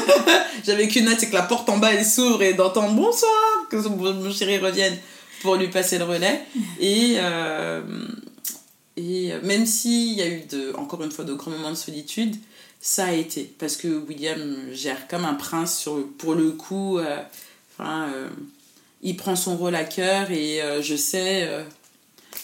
[0.66, 3.32] j'avais qu'une hâte, c'est que la porte en bas elle s'ouvre et d'entendre bonsoir,
[3.70, 4.96] que mon chéri revienne
[5.44, 6.40] pour lui passer le relais.
[6.80, 7.82] Et, euh,
[8.96, 12.34] et même s'il y a eu de, encore une fois de grands moments de solitude,
[12.80, 13.44] ça a été.
[13.58, 14.40] Parce que William
[14.72, 16.96] gère comme un prince sur, pour le coup.
[16.98, 17.22] euh,
[17.78, 18.28] enfin, euh,
[19.02, 21.62] il prend son rôle à cœur et euh, je sais euh,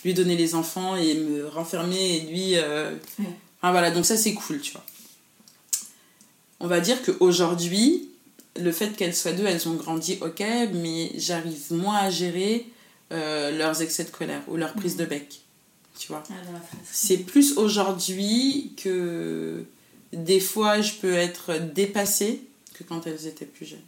[0.04, 2.56] lui donner les enfants et me renfermer et lui.
[2.56, 3.24] euh, Ouais.
[3.62, 4.84] enfin, voilà, donc ça c'est cool, tu vois.
[6.60, 8.10] On va dire qu'aujourd'hui,
[8.60, 10.42] le fait qu'elles soient deux, elles ont grandi, ok,
[10.74, 12.66] mais j'arrive moins à gérer
[13.12, 15.40] euh, leurs excès de colère ou leur prise de bec.
[15.98, 16.34] Tu vois Ah,
[16.90, 19.64] c'est plus aujourd'hui que
[20.12, 22.42] des fois je peux être dépassée
[22.74, 23.78] que quand elles étaient plus jeunes.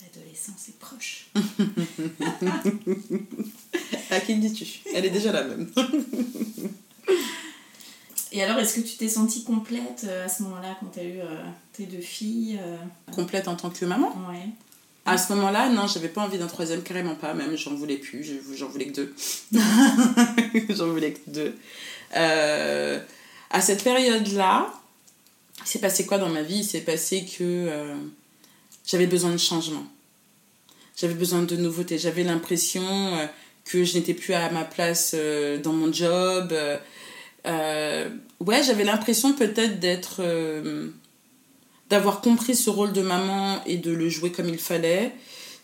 [0.00, 1.28] L'adolescence est proche.
[4.10, 4.80] À qui le dis-tu?
[4.94, 5.70] Elle est déjà la même.
[8.32, 11.04] Et alors, est-ce que tu t'es sentie complète euh, à ce moment-là quand tu as
[11.04, 12.76] eu euh, tes deux filles euh,
[13.12, 14.12] Complète en tant que maman?
[14.28, 14.48] Ouais.
[15.08, 18.22] À ce moment-là, non, j'avais pas envie d'un troisième, carrément pas, même j'en voulais plus,
[18.24, 19.14] je- j'en voulais que deux.
[20.74, 21.54] j'en voulais que deux.
[22.16, 22.98] Euh,
[23.50, 24.72] à cette période-là,
[25.64, 26.58] s'est passé quoi dans ma vie?
[26.58, 27.94] Il s'est passé que euh,
[28.86, 29.84] j'avais besoin de changement.
[30.96, 31.98] J'avais besoin de nouveautés.
[31.98, 33.26] J'avais l'impression euh,
[33.64, 35.14] que je n'étais plus à ma place
[35.62, 36.52] dans mon job.
[37.44, 40.22] ouais, j'avais l'impression peut-être d'être.
[41.90, 45.12] D'avoir compris ce rôle de maman et de le jouer comme il fallait.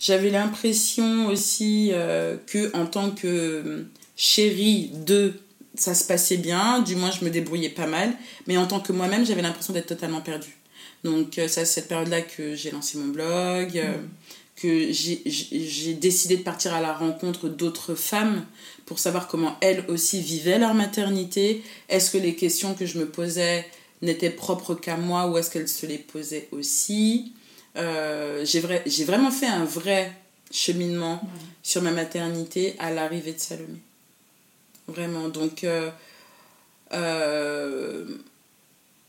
[0.01, 3.83] J'avais l'impression aussi euh, que en tant que euh,
[4.17, 5.35] chérie de
[5.77, 8.13] ça se passait bien, du moins je me débrouillais pas mal,
[8.47, 10.57] mais en tant que moi-même, j'avais l'impression d'être totalement perdue.
[11.03, 13.95] Donc euh, c'est à cette période-là que j'ai lancé mon blog, euh,
[14.57, 18.45] que j'ai- j'ai j'ai décidé de partir à la rencontre d'autres femmes
[18.87, 21.63] pour savoir comment elles aussi vivaient leur maternité.
[21.89, 23.67] Est-ce que les questions que je me posais
[24.05, 27.33] n'étaient propres qu'à moi ou est-ce qu'elles se les posaient aussi
[27.77, 30.13] Euh, J'ai vrai, j'ai vraiment fait un vrai
[30.51, 31.21] cheminement
[31.63, 33.81] sur ma maternité à l'arrivée de Salomé.
[34.87, 35.29] Vraiment.
[35.29, 35.91] Donc, euh,
[36.93, 38.07] euh,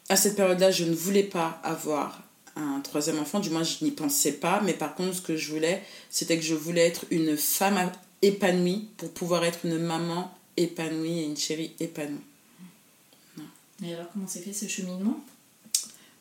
[0.10, 2.22] à cette période-là, je ne voulais pas avoir
[2.56, 5.52] un troisième enfant, du moins je n'y pensais pas, mais par contre ce que je
[5.52, 7.91] voulais, c'était que je voulais être une femme
[8.22, 12.22] épanouie pour pouvoir être une maman épanouie et une chérie épanouie.
[13.84, 15.23] Et alors, comment s'est fait ce cheminement?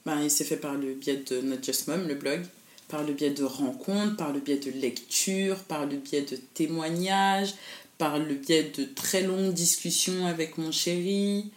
[0.07, 2.43] Ben, il s'est fait par le biais de Not Just Mom, le blog,
[2.89, 7.55] par le biais de rencontres, par le biais de lectures, par le biais de témoignages,
[7.97, 11.51] par le biais de très longues discussions avec mon chéri.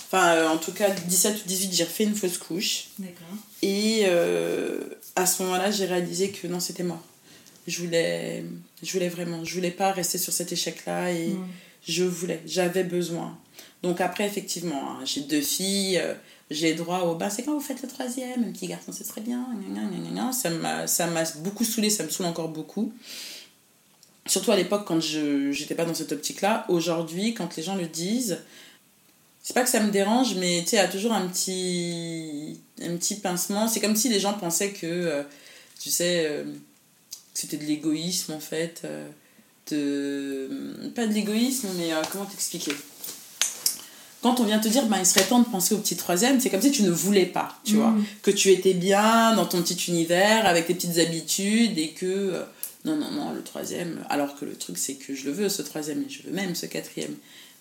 [0.08, 2.86] Enfin, euh, en tout cas, 17 ou 18, j'ai refait une fausse couche.
[2.98, 3.28] D'accord.
[3.62, 4.80] Et euh,
[5.16, 7.04] à ce moment-là, j'ai réalisé que non, c'était mort.
[7.68, 8.44] Je voulais,
[8.82, 11.36] je voulais vraiment, je voulais pas rester sur cet échec-là et
[11.88, 13.38] je voulais, j'avais besoin.
[13.84, 16.16] Donc après, effectivement, hein, j'ai deux filles, euh,
[16.50, 19.22] j'ai droit au bah c'est quand vous faites le troisième, un petit garçon, c'est très
[19.22, 19.46] bien.
[19.70, 22.92] gna, gna, ça m'a beaucoup saoulé, ça me saoule encore beaucoup.
[24.28, 26.66] Surtout à l'époque quand je j'étais pas dans cette optique-là.
[26.70, 28.40] Aujourd'hui, quand les gens le disent,
[29.42, 32.60] c'est pas que ça me dérange, mais tu sais, il y a toujours un petit,
[32.82, 33.68] un petit pincement.
[33.68, 35.24] C'est comme si les gens pensaient que, euh,
[35.80, 36.44] tu sais, euh,
[37.34, 38.82] c'était de l'égoïsme en fait.
[38.86, 39.08] euh,
[39.72, 40.90] de...
[40.96, 42.72] Pas de l'égoïsme, mais comment t'expliquer?
[44.22, 46.50] Quand on vient te dire, ben, il serait temps de penser au petit troisième, c'est
[46.50, 47.94] comme si tu ne voulais pas, tu vois.
[48.24, 52.06] Que tu étais bien dans ton petit univers, avec tes petites habitudes, et que.
[52.06, 52.44] euh,
[52.86, 54.06] non, non, non, le troisième.
[54.10, 56.56] Alors que le truc, c'est que je le veux, ce troisième, et je veux même
[56.56, 57.16] ce quatrième.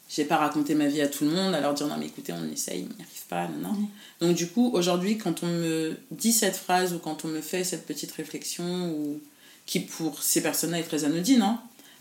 [0.08, 2.32] J'ai pas raconté ma vie à tout le monde, à leur dire, non, mais écoutez,
[2.32, 3.88] on essaye, on n'y arrive pas, non, non.
[4.20, 7.64] Donc, du coup, aujourd'hui, quand on me dit cette phrase, ou quand on me fait
[7.64, 9.20] cette petite réflexion, ou
[9.66, 11.60] qui pour ces personnes-là est très anodine, hein,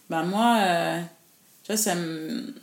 [0.10, 1.02] bah, moi, euh,
[1.64, 2.54] tu vois, ça me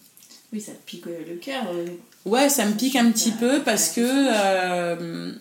[0.52, 1.64] Oui, ça te pique euh, le cœur.
[1.72, 1.86] euh.
[2.24, 5.32] Ouais, ça me pique un petit peu parce que, euh,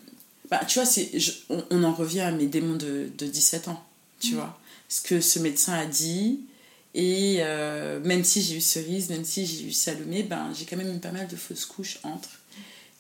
[0.49, 3.84] bah, tu vois, je- on, on en revient à mes démons de, de 17 ans,
[4.20, 4.57] tu vois.
[4.89, 6.41] Ce que ce médecin a dit,
[6.95, 10.76] et euh, même si j'ai eu Cerise, même si j'ai eu Salomé, ben, j'ai quand
[10.78, 12.30] même eu pas mal de fausses couches entre.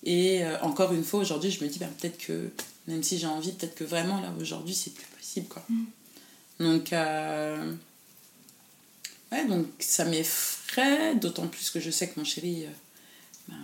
[0.03, 2.49] Et euh, encore une fois, aujourd'hui, je me dis, ben, peut-être que,
[2.87, 5.65] même si j'ai envie, peut-être que vraiment, là, aujourd'hui, c'est plus possible, quoi.
[6.59, 7.73] Donc, euh,
[9.31, 12.69] ouais, donc ça m'effraie, d'autant plus que je sais que mon chéri, euh,
[13.49, 13.55] ben,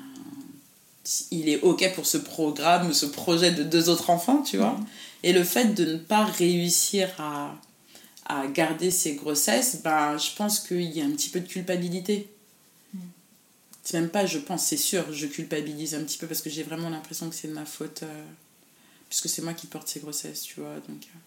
[1.31, 4.77] il est OK pour ce programme, ce projet de deux autres enfants, tu vois.
[5.23, 7.55] Et le fait de ne pas réussir à,
[8.25, 12.29] à garder ses grossesses, ben, je pense qu'il y a un petit peu de culpabilité.
[13.83, 16.63] C'est même pas, je pense, c'est sûr, je culpabilise un petit peu parce que j'ai
[16.63, 18.25] vraiment l'impression que c'est de ma faute, euh,
[19.07, 20.75] puisque c'est moi qui porte ces grossesses, tu vois.
[20.89, 21.19] Donc, euh,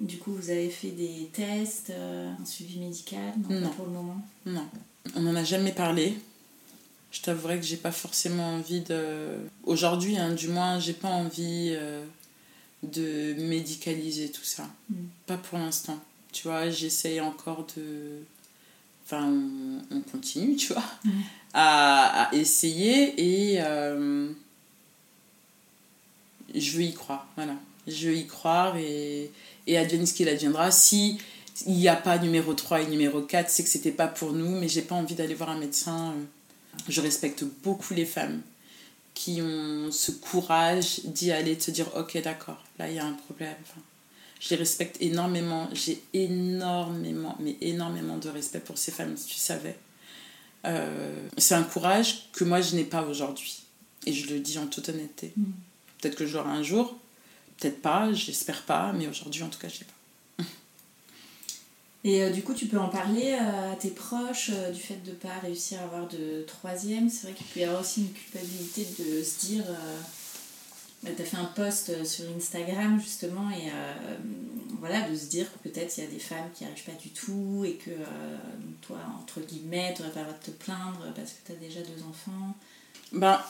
[0.00, 3.68] Du coup, vous avez fait des tests, euh, un suivi médical Non, Non.
[3.68, 4.26] pas pour le moment.
[4.46, 4.66] Non,
[5.14, 6.18] on n'en a jamais parlé.
[7.12, 9.36] Je t'avouerai que j'ai pas forcément envie de.
[9.64, 12.04] Aujourd'hui, hein, du moins, j'ai pas envie euh,
[12.82, 14.68] de médicaliser tout ça.
[14.90, 14.94] Mm.
[15.26, 15.98] Pas pour l'instant.
[16.32, 18.18] Tu vois, j'essaye encore de.
[19.06, 21.10] Enfin, on, on continue, tu vois, Mm.
[21.52, 23.60] à, à essayer et.
[23.62, 24.30] euh,
[26.54, 27.54] je veux y croire, voilà.
[27.86, 29.30] Je veux y croire et,
[29.66, 30.70] et advienne ce qu'il adviendra.
[30.70, 31.18] Si
[31.66, 34.58] il n'y a pas numéro 3 et numéro 4, c'est que c'était pas pour nous,
[34.58, 36.14] mais j'ai pas envie d'aller voir un médecin.
[36.88, 38.42] Je respecte beaucoup les femmes
[39.14, 43.06] qui ont ce courage d'y aller, de se dire ok d'accord, là il y a
[43.06, 43.54] un problème.
[43.62, 43.80] Enfin,
[44.40, 49.38] je les respecte énormément, j'ai énormément, mais énormément de respect pour ces femmes, si tu
[49.38, 49.76] savais.
[50.66, 53.62] Euh, c'est un courage que moi je n'ai pas aujourd'hui.
[54.06, 55.32] Et je le dis en toute honnêteté.
[55.36, 55.44] Mm.
[56.00, 56.98] Peut-être que je l'aurai un jour,
[57.58, 59.94] peut-être pas, j'espère pas, mais aujourd'hui en tout cas je l'ai pas.
[62.04, 65.02] Et euh, du coup, tu peux en parler euh, à tes proches euh, du fait
[65.02, 67.08] de ne pas réussir à avoir de troisième?
[67.08, 69.64] C'est vrai qu'il peut y avoir aussi une culpabilité de se dire.
[71.02, 73.70] bah, tu as fait un post sur Instagram justement, et
[74.80, 76.92] voilà, de se dire que peut-être il y a des femmes qui n'y arrivent pas
[76.92, 77.90] du tout, et que
[78.82, 81.56] toi, entre guillemets, tu n'aurais pas le droit de te plaindre parce que tu as
[81.56, 82.54] déjà deux enfants.
[83.12, 83.40] Ben,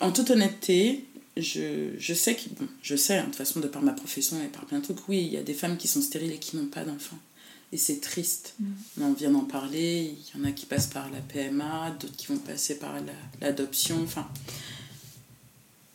[0.00, 1.04] en toute honnêteté,
[1.36, 4.42] je, je sais que, bon, je sais, hein, de toute façon, de par ma profession
[4.42, 6.38] et par plein de trucs, oui, il y a des femmes qui sont stériles et
[6.38, 7.18] qui n'ont pas d'enfants.
[7.72, 8.54] Et c'est triste.
[8.60, 8.64] Mm.
[8.96, 12.16] Mais on vient d'en parler, il y en a qui passent par la PMA, d'autres
[12.16, 14.28] qui vont passer par la- l'adoption, enfin...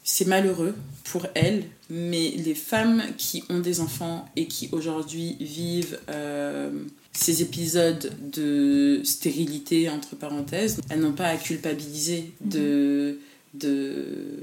[0.03, 0.73] C'est malheureux
[1.03, 6.71] pour elles, mais les femmes qui ont des enfants et qui aujourd'hui vivent euh,
[7.13, 13.19] ces épisodes de stérilité, entre parenthèses, elles n'ont pas à culpabiliser de,
[13.53, 14.39] de,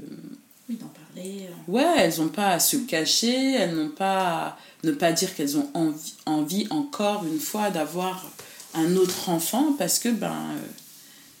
[0.69, 1.47] Oui, d'en parler.
[1.47, 1.71] euh.
[1.71, 5.57] Ouais, elles n'ont pas à se cacher, elles n'ont pas à ne pas dire qu'elles
[5.57, 8.29] ont envie, envie encore une fois d'avoir
[8.73, 10.59] un autre enfant parce que ben euh,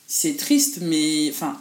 [0.07, 1.59] c'est triste, mais enfin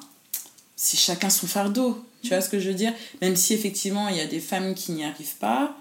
[0.77, 2.03] c'est chacun son fardeau.
[2.23, 2.93] Tu vois ce que je veux dire?
[3.21, 5.77] Même si effectivement il y a des femmes qui n'y arrivent pas,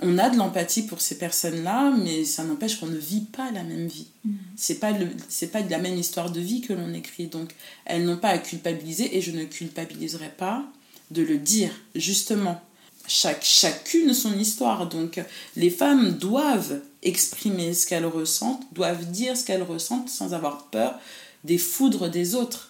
[0.00, 3.62] on a de l'empathie pour ces personnes-là, mais ça n'empêche qu'on ne vit pas la
[3.62, 4.08] même vie.
[4.56, 7.26] C'est pas le, c'est pas de la même histoire de vie que l'on écrit.
[7.28, 10.64] Donc elles n'ont pas à culpabiliser et je ne culpabiliserai pas
[11.10, 12.60] de le dire justement.
[13.06, 14.88] Chaque, chacune son histoire.
[14.88, 15.20] Donc
[15.56, 20.98] les femmes doivent exprimer ce qu'elles ressentent, doivent dire ce qu'elles ressentent sans avoir peur
[21.44, 22.68] des foudres des autres.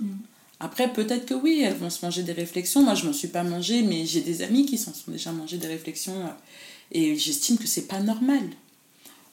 [0.61, 2.83] Après, peut-être que oui, elles vont se manger des réflexions.
[2.83, 5.57] Moi, je m'en suis pas mangé, mais j'ai des amis qui s'en sont déjà mangé
[5.57, 6.15] des réflexions.
[6.15, 6.31] euh,
[6.93, 8.43] Et j'estime que c'est pas normal.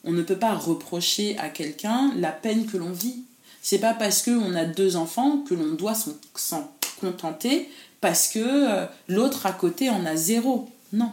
[0.04, 3.22] On ne peut pas reprocher à quelqu'un la peine que l'on vit.
[3.62, 6.68] C'est pas parce qu'on a deux enfants que l'on doit s'en-
[7.00, 7.68] contenter
[8.00, 10.68] parce que euh, l'autre à côté en a zéro.
[10.92, 11.12] Non.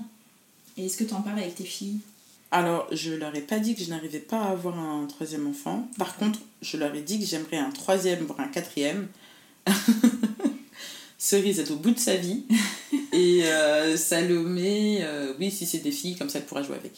[0.77, 1.99] Et est-ce que tu en parles avec tes filles?
[2.51, 5.87] Alors, je leur ai pas dit que je n'arrivais pas à avoir un troisième enfant.
[5.99, 9.07] Par contre, je leur ai dit que j'aimerais un troisième, voire un quatrième.
[11.21, 12.45] Cerise est au bout de sa vie.
[13.13, 16.93] Et euh, Salomé, euh, oui, si c'est des filles, comme ça, elle pourra jouer avec.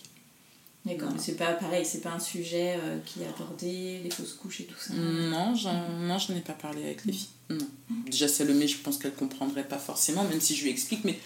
[0.86, 4.34] D'accord, mais c'est pas pareil, c'est pas un sujet euh, qui est abordé, les fausses
[4.34, 4.94] couches et tout ça.
[4.94, 5.54] Non,
[6.00, 7.30] non, je n'ai pas parlé avec les filles.
[7.50, 7.68] Non.
[8.06, 11.20] Déjà, Salomé, je pense qu'elle comprendrait pas forcément, même si je lui explique, mais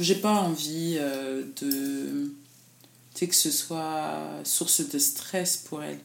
[0.00, 2.32] j'ai pas envie de.
[3.14, 5.98] Tu sais, que ce soit source de stress pour elle.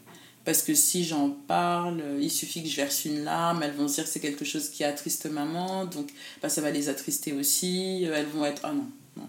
[0.45, 3.95] Parce que si j'en parle, il suffit que je verse une larme, elles vont se
[3.95, 6.09] dire que c'est quelque chose qui attriste maman, donc
[6.41, 8.03] bah, ça va les attrister aussi.
[8.03, 8.61] Elles vont être.
[8.63, 9.27] Ah non, non.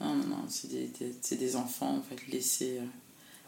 [0.00, 2.78] Non, non, non, c'est des, des, des, enfants, en fait, laissés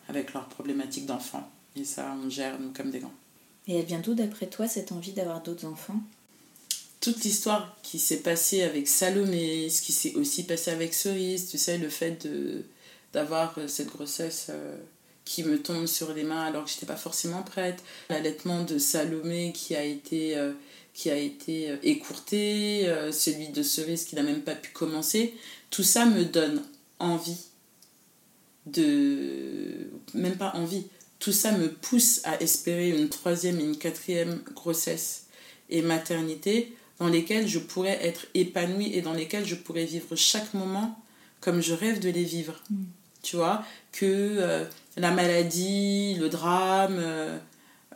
[0.09, 1.49] avec leurs problématiques d'enfants.
[1.77, 3.13] Et ça, on gère, nous, comme des grands.
[3.69, 6.01] Et elle vient d'où, d'après toi, cette envie d'avoir d'autres enfants?
[7.01, 11.57] Toute l'histoire qui s'est passée avec Salomé, ce qui s'est aussi passé avec Cerise, tu
[11.57, 12.65] sais, le fait de,
[13.13, 14.51] d'avoir cette grossesse
[15.25, 19.53] qui me tombe sur les mains alors que j'étais pas forcément prête, l'allaitement de Salomé
[19.53, 20.37] qui a été,
[20.93, 25.35] qui a été écourté, celui de Cerise qui n'a même pas pu commencer,
[25.71, 26.65] tout ça me donne
[26.99, 27.47] envie
[28.67, 29.91] de...
[30.15, 30.85] même pas envie,
[31.21, 35.27] tout ça me pousse à espérer une troisième et une quatrième grossesse
[35.69, 40.53] et maternité dans lesquelles je pourrais être épanouie et dans lesquelles je pourrais vivre chaque
[40.55, 40.99] moment
[41.41, 42.63] comme je rêve de les vivre.
[42.71, 42.85] Mm.
[43.23, 44.65] Tu vois, que euh,
[44.97, 47.39] la maladie, le drame euh,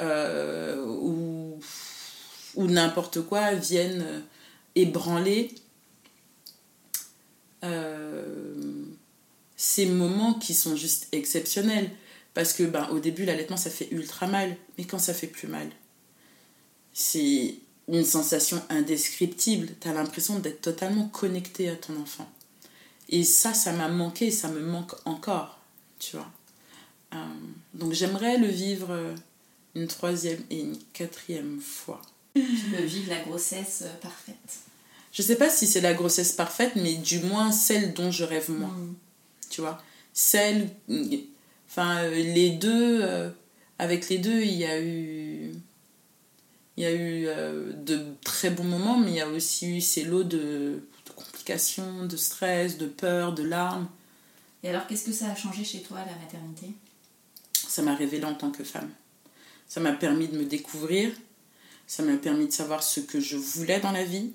[0.01, 1.59] euh, ou,
[2.57, 4.23] n'importe quoi viennent
[4.75, 5.55] ébranler
[9.57, 11.91] ces moments qui sont juste exceptionnels.
[12.35, 14.57] Parce que ben, au début, l'allaitement, ça fait ultra mal.
[14.77, 15.69] Mais quand ça fait plus mal,
[16.93, 17.57] c'est
[17.89, 19.69] une sensation indescriptible.
[19.81, 22.29] Tu as l'impression d'être totalement connecté à ton enfant.
[23.09, 25.61] Et ça, ça m'a manqué, ça me manque encore,
[25.99, 26.31] tu vois.
[27.15, 27.19] Euh,
[27.75, 29.15] donc j'aimerais le vivre euh,
[29.75, 32.03] une troisième et une quatrième fois.
[32.35, 34.59] Tu veux vivre la grossesse euh, parfaite.
[35.13, 38.51] Je sais pas si c'est la grossesse parfaite, mais du moins celle dont je rêve
[38.51, 38.69] moi.
[38.69, 38.95] Mm.
[39.51, 39.81] Tu vois?
[40.13, 40.71] Celle
[41.77, 43.31] Enfin, les deux, euh,
[43.81, 45.53] avec les deux, il y a eu,
[46.77, 49.81] il y a eu euh, de très bons moments, mais il y a aussi eu
[49.81, 50.87] ces lots de,
[51.17, 53.89] complications, de stress, de peur, de larmes.
[54.63, 56.69] Et alors, qu'est-ce que ça a changé chez toi, la maternité?
[57.75, 58.89] Ça m'a révélé en tant que femme.
[59.67, 61.11] Ça m'a permis de me découvrir.
[61.89, 64.33] Ça m'a permis de savoir ce que je voulais dans la vie.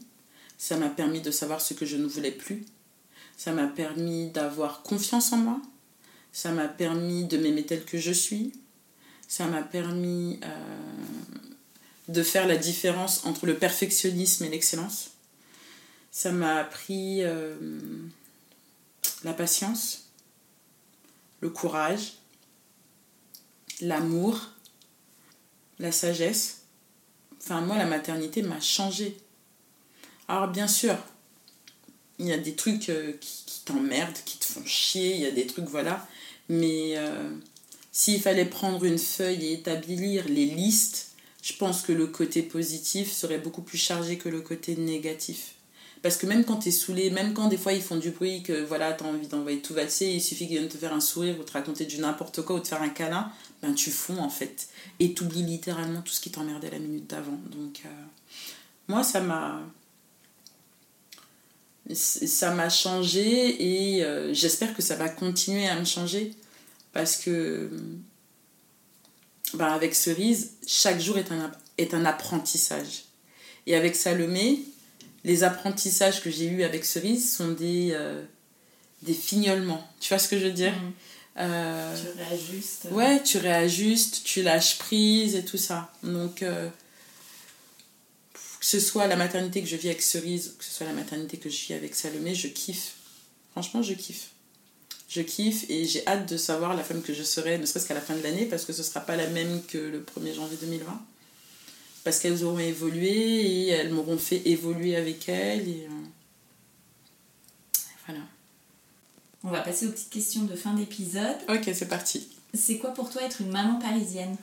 [0.57, 2.65] Ça m'a permis de savoir ce que je ne voulais plus.
[3.37, 5.61] Ça m'a permis d'avoir confiance en moi.
[6.33, 8.51] Ça m'a permis de m'aimer tel que je suis.
[9.29, 10.75] Ça m'a permis euh,
[12.09, 15.11] de faire la différence entre le perfectionnisme et l'excellence.
[16.11, 17.55] Ça m'a appris euh,
[19.23, 20.09] la patience,
[21.39, 22.18] le courage,
[23.81, 24.39] l'amour,
[25.79, 26.61] la sagesse.
[27.41, 29.17] Enfin, moi, la maternité m'a changé.
[30.27, 30.95] Alors, bien sûr,
[32.19, 35.31] il y a des trucs euh, qui, t'emmerdent, qui te font chier, il y a
[35.31, 36.07] des trucs, voilà.
[36.49, 37.31] Mais euh,
[37.91, 41.11] s'il fallait prendre une feuille et établir les listes,
[41.41, 45.55] je pense que le côté positif serait beaucoup plus chargé que le côté négatif.
[46.01, 48.41] Parce que même quand tu es saoulé, même quand des fois ils font du bruit,
[48.41, 51.01] que voilà, tu as envie d'envoyer tout valser, il suffit qu'ils viennent te faire un
[51.01, 54.19] sourire ou te raconter du n'importe quoi ou te faire un câlin, ben tu fonds
[54.19, 54.69] en fait.
[54.99, 57.39] Et tu oublies littéralement tout ce qui t'emmerdait la minute d'avant.
[57.51, 57.89] Donc, euh,
[58.87, 59.61] moi, ça m'a
[61.91, 66.35] ça m'a changé et euh, j'espère que ça va continuer à me changer
[66.93, 67.71] parce que
[69.55, 73.05] bah, avec Cerise, chaque jour est un, est un apprentissage.
[73.65, 74.59] Et avec Salomé,
[75.23, 78.23] les apprentissages que j'ai eus avec Cerise sont des, euh,
[79.01, 79.87] des fignolements.
[79.99, 80.73] Tu vois ce que je veux dire?
[80.73, 80.93] Mmh.
[81.37, 82.87] Euh, Tu réajustes.
[82.91, 85.91] Ouais, tu réajustes, tu lâches prise et tout ça.
[86.03, 86.43] Donc
[88.59, 91.37] que ce soit la maternité que je vis avec Cerise, que ce soit la maternité
[91.37, 92.95] que je vis avec Salomé, je kiffe.
[93.51, 94.31] Franchement, je kiffe.
[95.07, 97.93] Je kiffe et j'ai hâte de savoir la femme que je serai, ne serait-ce qu'à
[97.93, 100.35] la fin de l'année, parce que ce ne sera pas la même que le 1er
[100.35, 101.01] janvier 2020.
[102.03, 105.67] Parce qu'elles auront évolué et elles m'auront fait évoluer avec elles.
[105.67, 106.05] Et, euh,
[108.05, 108.21] Voilà.
[109.43, 111.37] On va passer aux petites questions de fin d'épisode.
[111.47, 112.27] Ok, c'est parti.
[112.53, 114.35] C'est quoi pour toi être une maman parisienne?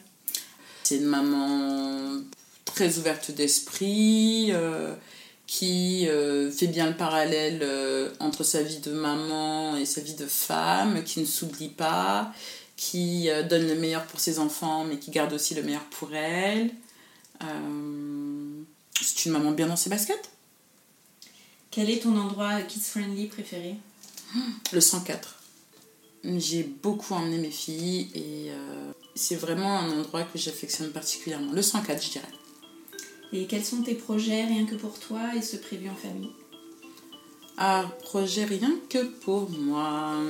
[0.85, 2.21] C'est une maman
[2.65, 4.95] très ouverte d'esprit, euh,
[5.47, 10.15] qui euh, fait bien le parallèle euh, entre sa vie de maman et sa vie
[10.15, 12.33] de femme, qui ne s'oublie pas,
[12.77, 16.71] qui donne le meilleur pour ses enfants, mais qui garde aussi le meilleur pour elle.
[19.01, 20.31] C'est une maman bien dans ses baskets?
[21.71, 23.77] Quel est ton endroit kids-friendly préféré?
[24.73, 25.37] Le 104.
[26.25, 28.51] J'ai beaucoup emmené mes filles et
[29.15, 31.53] c'est vraiment un endroit que j'affectionne particulièrement.
[31.53, 32.27] Le 104, je dirais.
[33.33, 36.31] Et quels sont tes projets rien que pour toi et ce prévu en famille?
[37.57, 40.15] Ah, projet rien que pour moi.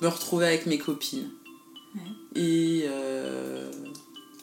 [0.00, 1.30] Me retrouver avec mes copines.
[2.34, 3.70] Et euh,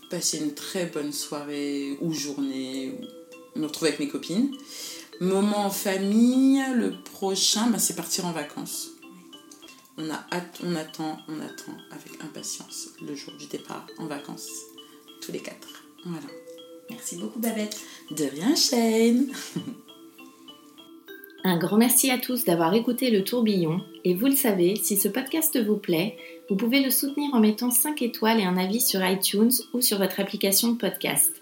[0.09, 2.93] passer une très bonne soirée ou journée.
[3.55, 4.55] Me retrouver avec mes copines.
[5.21, 8.89] Moment en famille, le prochain, bah, c'est partir en vacances.
[9.95, 14.49] on a hâte, on attend, on attend avec impatience le jour du départ en vacances,
[15.21, 15.83] tous les quatre.
[16.05, 16.25] Voilà.
[16.89, 17.79] Merci beaucoup Babette.
[18.09, 19.27] De rien, Shane.
[21.43, 25.07] Un grand merci à tous d'avoir écouté le tourbillon et vous le savez, si ce
[25.07, 26.17] podcast vous plaît,
[26.49, 29.99] vous pouvez le soutenir en mettant 5 étoiles et un avis sur iTunes ou sur
[29.99, 31.40] votre application de podcast.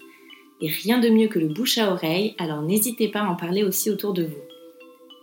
[0.60, 3.62] Et rien de mieux que le bouche à oreille, alors n'hésitez pas à en parler
[3.62, 4.42] aussi autour de vous.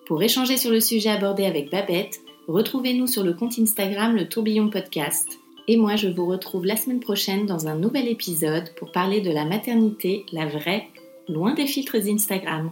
[0.08, 4.70] Pour échanger sur le sujet abordé avec Babette, retrouvez-nous sur le compte Instagram le tourbillon
[4.70, 5.28] podcast.
[5.68, 9.32] Et moi, je vous retrouve la semaine prochaine dans un nouvel épisode pour parler de
[9.32, 10.88] la maternité, la vraie,
[11.28, 12.72] loin des filtres Instagram.